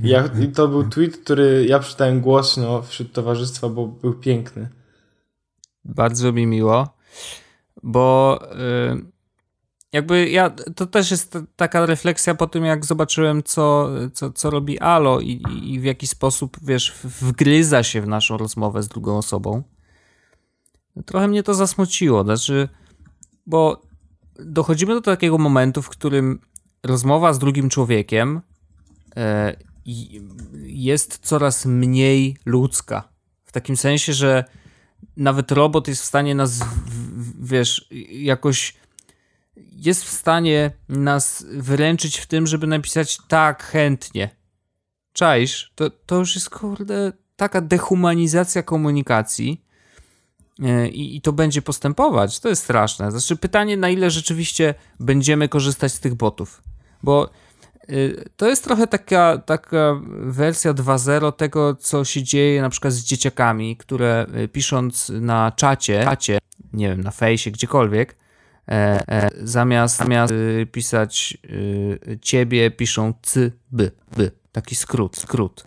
[0.03, 4.70] Ja, I to był tweet, który ja przeczytałem głośno wśród towarzystwa, bo był piękny.
[5.86, 6.97] Bardzo mi miło,
[7.84, 8.39] bo...
[8.93, 9.14] Yy
[9.96, 14.80] jakby ja, to też jest taka refleksja po tym, jak zobaczyłem, co, co, co robi
[14.80, 19.64] Alo i, i w jaki sposób, wiesz, wgryza się w naszą rozmowę z drugą osobą.
[21.06, 22.70] Trochę mnie to zasmuciło, znaczy,
[23.46, 23.82] bo
[24.39, 26.39] dochodzimy do takiego momentu, w którym
[26.84, 28.41] rozmowa z drugim człowiekiem
[29.16, 29.56] e,
[30.64, 33.10] jest coraz mniej ludzka.
[33.46, 34.43] W takim sensie, że
[35.18, 36.60] nawet robot jest w stanie nas,
[37.39, 38.84] wiesz, jakoś
[39.72, 44.30] jest w stanie nas wyręczyć w tym, żeby napisać tak chętnie.
[45.14, 45.72] Czaisz?
[45.76, 49.66] To, to już jest kurde taka dehumanizacja komunikacji
[50.64, 52.39] e, i, i to będzie postępować.
[52.39, 53.12] To jest straszne.
[53.12, 56.64] Znaczy pytanie, na ile rzeczywiście będziemy korzystać z tych botów.
[57.03, 57.30] Bo
[57.89, 63.03] y, to jest trochę taka, taka wersja 2.0 tego, co się dzieje na przykład z
[63.03, 66.39] dzieciakami, które y, pisząc na czacie, czacie
[66.74, 68.24] nie wiem, na fejsie, gdziekolwiek, E, e,
[69.43, 74.32] zamiast, zamiast y, pisać y, ciebie, piszą c, b, b.
[74.51, 75.63] Taki skrót, skrót.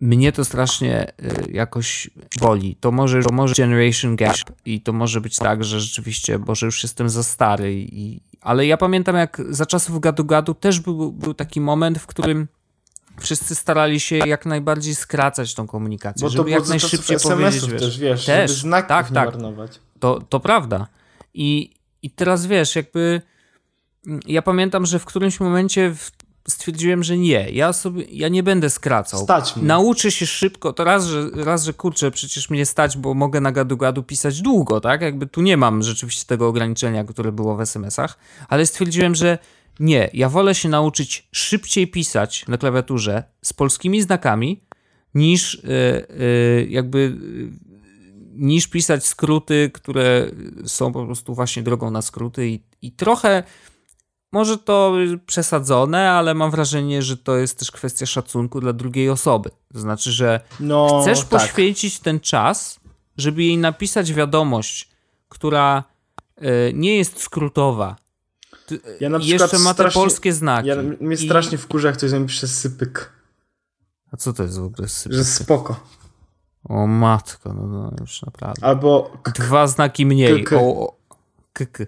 [0.00, 2.76] Mnie to strasznie y, jakoś boli.
[2.80, 6.66] To może, to może generation gap i to może być tak, że rzeczywiście, bo że
[6.66, 7.74] już jestem za stary.
[7.74, 12.48] I, ale ja pamiętam, jak za czasów gadu-gadu też był, był taki moment, w którym
[13.20, 17.66] wszyscy starali się jak najbardziej skracać tą komunikację, bo żeby jak najszybciej powiedzieć.
[17.66, 19.26] Wiesz, też, wiesz, też, żeby znaków tak, nie tak.
[19.26, 19.80] marnować.
[20.00, 20.86] To, to prawda.
[21.34, 23.22] I, i teraz wiesz, jakby
[24.06, 25.94] mm, ja pamiętam, że w którymś momencie
[26.48, 29.20] stwierdziłem, że nie, ja sobie, ja nie będę skracał.
[29.20, 29.66] Stać mnie.
[29.66, 33.52] Nauczę się szybko, to raz, że, raz, że kurczę, przecież mnie stać, bo mogę na
[33.52, 35.02] gadu-gadu pisać długo, tak?
[35.02, 38.18] Jakby tu nie mam rzeczywiście tego ograniczenia, które było w SMS-ach,
[38.48, 39.38] ale stwierdziłem, że
[39.80, 44.60] nie, ja wolę się nauczyć szybciej pisać na klawiaturze z polskimi znakami,
[45.14, 45.70] niż yy,
[46.18, 47.16] yy, jakby
[48.38, 50.30] niż pisać skróty, które
[50.66, 53.42] są po prostu właśnie drogą na skróty i, i trochę
[54.32, 54.94] może to
[55.26, 59.50] przesadzone, ale mam wrażenie, że to jest też kwestia szacunku dla drugiej osoby.
[59.72, 61.28] To znaczy, że no, chcesz tak.
[61.28, 62.80] poświęcić ten czas,
[63.16, 64.88] żeby jej napisać wiadomość,
[65.28, 65.84] która
[66.42, 67.96] y, nie jest skrótowa.
[69.00, 70.68] Ja na jeszcze ma te polskie znaki.
[70.68, 71.58] Ja, mnie strasznie I...
[71.58, 73.12] wkurza, jak ktoś napisze sypyk.
[74.12, 75.18] A co to jest w ogóle sypyk?
[75.18, 75.80] Że spoko.
[76.68, 78.66] O matko, no, no już naprawdę.
[78.66, 80.44] Albo dwa znaki mniej.
[80.44, 80.58] K -k.
[80.60, 80.96] O,
[81.52, 81.86] k -k.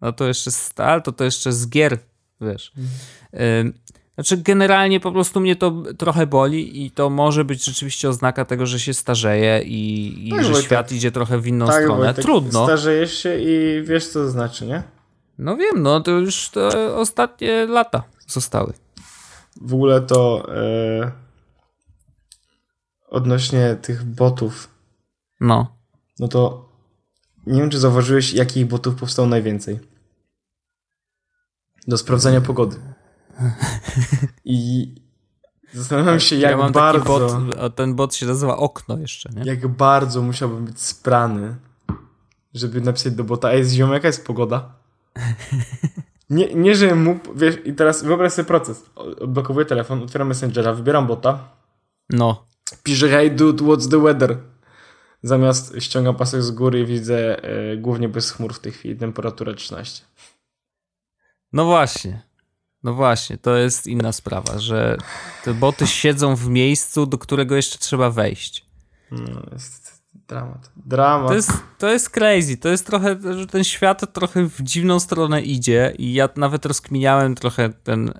[0.00, 1.98] No to jeszcze stal, to to jeszcze z gier,
[2.40, 2.72] wiesz.
[3.32, 3.72] Mhm.
[4.14, 8.66] Znaczy generalnie po prostu mnie to trochę boli i to może być rzeczywiście oznaka tego,
[8.66, 10.66] że się starzeje i, i tak, że Wojtek.
[10.66, 12.04] świat idzie trochę w inną tak, stronę.
[12.04, 12.64] Wojtek, Trudno.
[12.64, 14.82] Starzejesz się i wiesz co to znaczy, nie?
[15.38, 18.72] No wiem, no to już te ostatnie lata zostały.
[19.60, 20.46] W ogóle to...
[21.02, 21.27] Yy
[23.10, 24.68] odnośnie tych botów.
[25.40, 25.76] No.
[26.18, 26.68] No to
[27.46, 29.80] nie wiem, czy zauważyłeś, jakich botów powstało najwięcej.
[31.86, 32.76] Do sprawdzania pogody.
[34.44, 34.94] I
[35.74, 37.04] zastanawiam się, jak ja bardzo...
[37.04, 39.42] Bot, a ten bot się nazywa Okno jeszcze, nie?
[39.44, 41.56] Jak bardzo musiałbym być sprany,
[42.54, 44.74] żeby napisać do bota, ej, ziomek, jaka jest pogoda?
[46.30, 48.90] Nie, nie, że mógł, wiesz, i teraz wyobraź sobie proces.
[48.94, 51.48] Odblokowuję telefon, otwieram Messengera, wybieram bota.
[52.10, 52.46] No.
[52.82, 54.36] Piszę, hey dude, what's the weather?
[55.22, 59.54] Zamiast ściągam pasek z góry i widzę e, głównie bez chmur w tej chwili, temperatura
[59.54, 60.04] 13.
[61.52, 62.22] No właśnie.
[62.82, 64.96] No właśnie, to jest inna sprawa, że
[65.44, 68.66] te boty siedzą w miejscu, do którego jeszcze trzeba wejść.
[69.10, 69.87] No, jest
[70.28, 70.70] dramat.
[70.76, 71.28] Dramat.
[71.28, 72.56] To jest, to jest crazy.
[72.56, 77.34] To jest trochę, że ten świat trochę w dziwną stronę idzie i ja nawet rozkminiałem
[77.34, 78.12] trochę ten,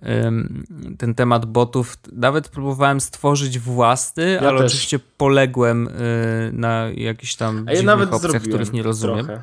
[0.99, 1.97] ten temat botów.
[2.13, 4.73] Nawet próbowałem stworzyć własny, ja ale też.
[4.73, 9.27] oczywiście poległem y, na jakichś tam A ja nawet opcjach, których nie rozumiem.
[9.27, 9.43] Trochę.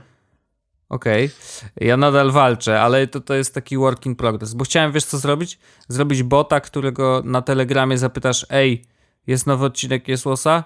[0.90, 1.88] Okej, okay.
[1.88, 5.18] ja nadal walczę, ale to, to jest taki work in progress, bo chciałem, wiesz co
[5.18, 5.60] zrobić?
[5.88, 8.86] Zrobić bota, którego na telegramie zapytasz, ej,
[9.28, 10.64] jest nowy odcinek Jesłosa?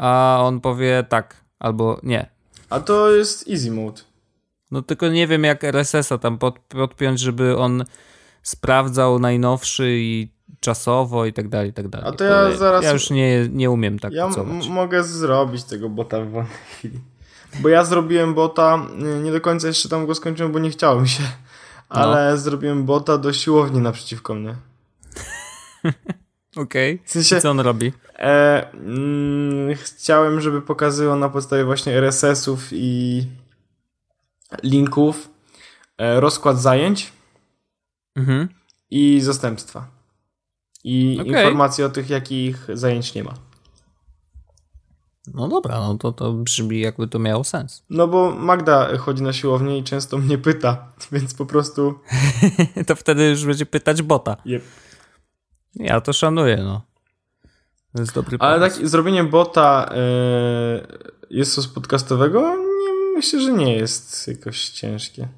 [0.00, 2.30] A on powie tak, albo nie.
[2.70, 4.02] A to jest easy mode.
[4.70, 7.84] No tylko nie wiem jak RSS-a tam pod, podpiąć, żeby on
[8.42, 12.08] sprawdzał najnowszy i czasowo i tak dalej, i tak dalej.
[12.08, 12.84] A to ja zaraz...
[12.84, 14.28] Ja już nie, nie umiem tak Ja
[14.70, 17.00] mogę zrobić tego bota w wolnej chwili.
[17.60, 18.86] Bo ja zrobiłem bota,
[19.18, 21.22] y, nie do końca jeszcze tam go skończyłem, bo nie chciałem się,
[21.88, 22.36] ale no.
[22.36, 24.54] zrobiłem bota do siłowni naprzeciwko mnie.
[26.56, 26.94] Okej.
[26.94, 27.06] Okay.
[27.06, 27.92] W sensie, co on robi?
[28.18, 33.26] E, mm, chciałem, żeby pokazywał na podstawie właśnie RSS-ów i
[34.62, 35.30] linków
[35.98, 37.12] e, rozkład zajęć
[38.16, 38.48] mhm.
[38.90, 39.86] i zastępstwa.
[40.84, 41.26] I okay.
[41.26, 43.34] informacje o tych, jakich zajęć nie ma.
[45.34, 47.82] No dobra, no to, to brzmi jakby to miało sens.
[47.90, 51.94] No bo Magda chodzi na siłownię i często mnie pyta, więc po prostu...
[52.86, 54.36] to wtedy już będzie pytać bota.
[54.46, 54.62] Yep.
[55.74, 56.82] Ja to szanuję, no.
[57.94, 62.56] To jest dobry Ale tak, zrobienie bota yy, jest to z podcastowego?
[62.56, 65.28] Nie, myślę, że nie jest jakoś ciężkie.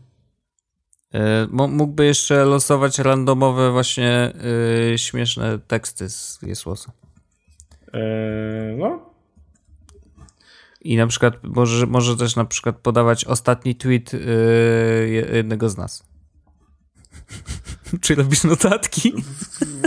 [1.12, 1.20] Yy,
[1.50, 4.32] mógłby jeszcze losować randomowe właśnie
[4.90, 6.92] yy, śmieszne teksty z Jesłosa.
[7.92, 9.12] Yy, no,
[10.84, 16.04] i na przykład może, może też na przykład podawać ostatni tweet yy, jednego z nas.
[18.02, 19.12] Czy robisz notatki?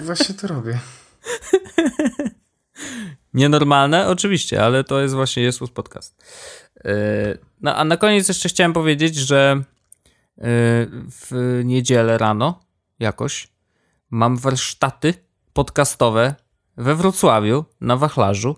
[0.03, 0.79] Właśnie to robię.
[3.33, 4.07] Nienormalne?
[4.07, 6.23] Oczywiście, ale to jest właśnie Jesus Podcast.
[6.83, 6.91] Yy,
[7.61, 9.63] no a na koniec jeszcze chciałem powiedzieć, że
[10.37, 10.43] yy,
[11.11, 12.59] w niedzielę rano
[12.99, 13.47] jakoś
[14.09, 15.13] mam warsztaty
[15.53, 16.35] podcastowe
[16.77, 18.55] we Wrocławiu na wachlarzu.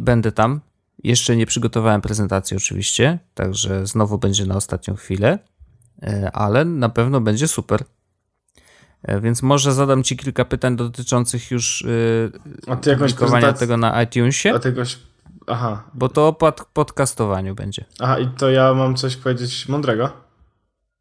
[0.00, 0.60] Będę tam
[1.04, 5.38] jeszcze nie przygotowałem prezentacji oczywiście, także znowu będzie na ostatnią chwilę,
[6.02, 7.84] e, ale na pewno będzie super.
[9.02, 11.84] E, więc może zadam Ci kilka pytań dotyczących już
[12.68, 14.54] e, ty publikowania tego na iTunesie.
[14.54, 14.98] A tegoś...
[15.46, 15.84] Aha.
[15.94, 17.84] Bo to o pod podcastowaniu będzie.
[18.00, 20.10] Aha, i to ja mam coś powiedzieć mądrego?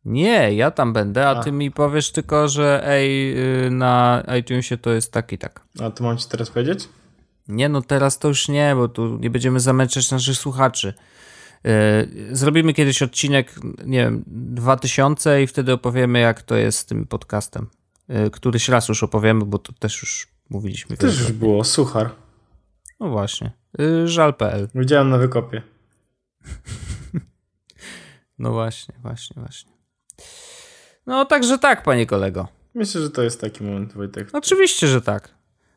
[0.06, 4.78] Nie, ja tam będę, a, a, ty mi powiesz tylko, że ej, y, na iTunesie
[4.78, 5.62] to jest tak i tak.
[5.82, 6.90] A to mam ci teraz powiedzieć?
[7.48, 10.94] Nie, no teraz to już nie, bo tu nie będziemy zamęczać naszych słuchaczy.
[11.66, 17.08] E, zrobimy kiedyś odcinek, nie wiem, 2000 i wtedy opowiemy, jak to jest z tym
[17.08, 17.68] podcastem.
[18.10, 20.98] E, któryś raz już opowiemy, bo to też już mówiliśmy.
[20.98, 22.10] Też już było, suchar.
[23.00, 23.52] No właśnie.
[23.80, 24.68] E, żal.pl.
[24.76, 25.62] Widziałem na wykopie.
[28.40, 29.72] no właśnie, właśnie, właśnie.
[31.06, 32.48] No także tak, panie kolego.
[32.74, 34.30] Myślę, że to jest taki moment, Wojtek.
[34.34, 35.30] Oczywiście, że tak.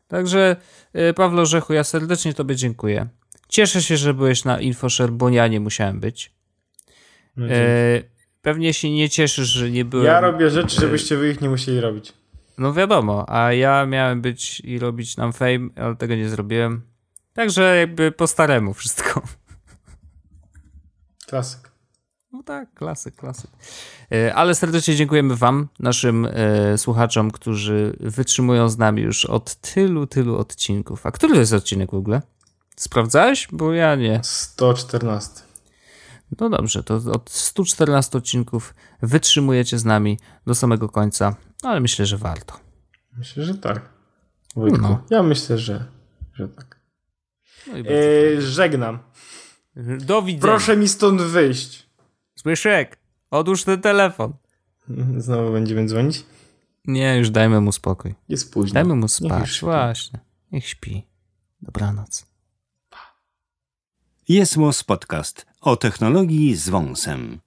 [0.07, 0.55] Także
[0.95, 3.07] y, Pawlo Rzechu, ja serdecznie Tobie dziękuję.
[3.47, 6.31] Cieszę się, że byłeś na InfoShare, bo ja nie musiałem być.
[7.35, 8.01] No, e,
[8.41, 10.05] pewnie się nie cieszysz, że nie byłem.
[10.05, 12.13] Ja robię rzeczy, żebyście wy ich nie musieli robić.
[12.57, 16.81] No wiadomo, a ja miałem być i robić nam fame, ale tego nie zrobiłem.
[17.33, 19.21] Także jakby po staremu wszystko.
[21.27, 21.71] Klasyk.
[22.31, 23.51] No tak, klasyk, klasyk.
[24.11, 30.07] E, ale serdecznie dziękujemy Wam, naszym e, słuchaczom, którzy wytrzymują z nami już od tylu,
[30.07, 31.05] tylu odcinków.
[31.05, 32.21] A który to jest odcinek w ogóle?
[32.75, 33.47] Sprawdzałeś?
[33.51, 34.19] Bo ja nie.
[34.23, 35.41] 114.
[36.39, 41.35] No dobrze, to od 114 odcinków wytrzymujecie z nami do samego końca,
[41.69, 42.59] ale myślę, że warto.
[43.17, 43.89] Myślę, że tak.
[44.55, 45.03] Wojtku, no.
[45.09, 45.85] ja myślę, że,
[46.33, 46.79] że tak.
[47.67, 48.99] No e, żegnam.
[49.99, 50.41] Do widzenia.
[50.41, 51.89] Proszę mi stąd wyjść.
[52.35, 52.97] Zbyszek,
[53.31, 54.33] odłóż ten telefon.
[55.17, 56.25] Znowu będziemy dzwonić?
[56.85, 58.15] Nie, już dajmy mu spokój.
[58.29, 58.73] Jest późno.
[58.73, 60.19] Dajmy mu spać, właśnie.
[60.51, 61.07] Niech śpi.
[61.61, 62.25] Dobranoc.
[64.29, 64.55] Jest
[64.87, 67.39] Podcast o technologii z wąsem.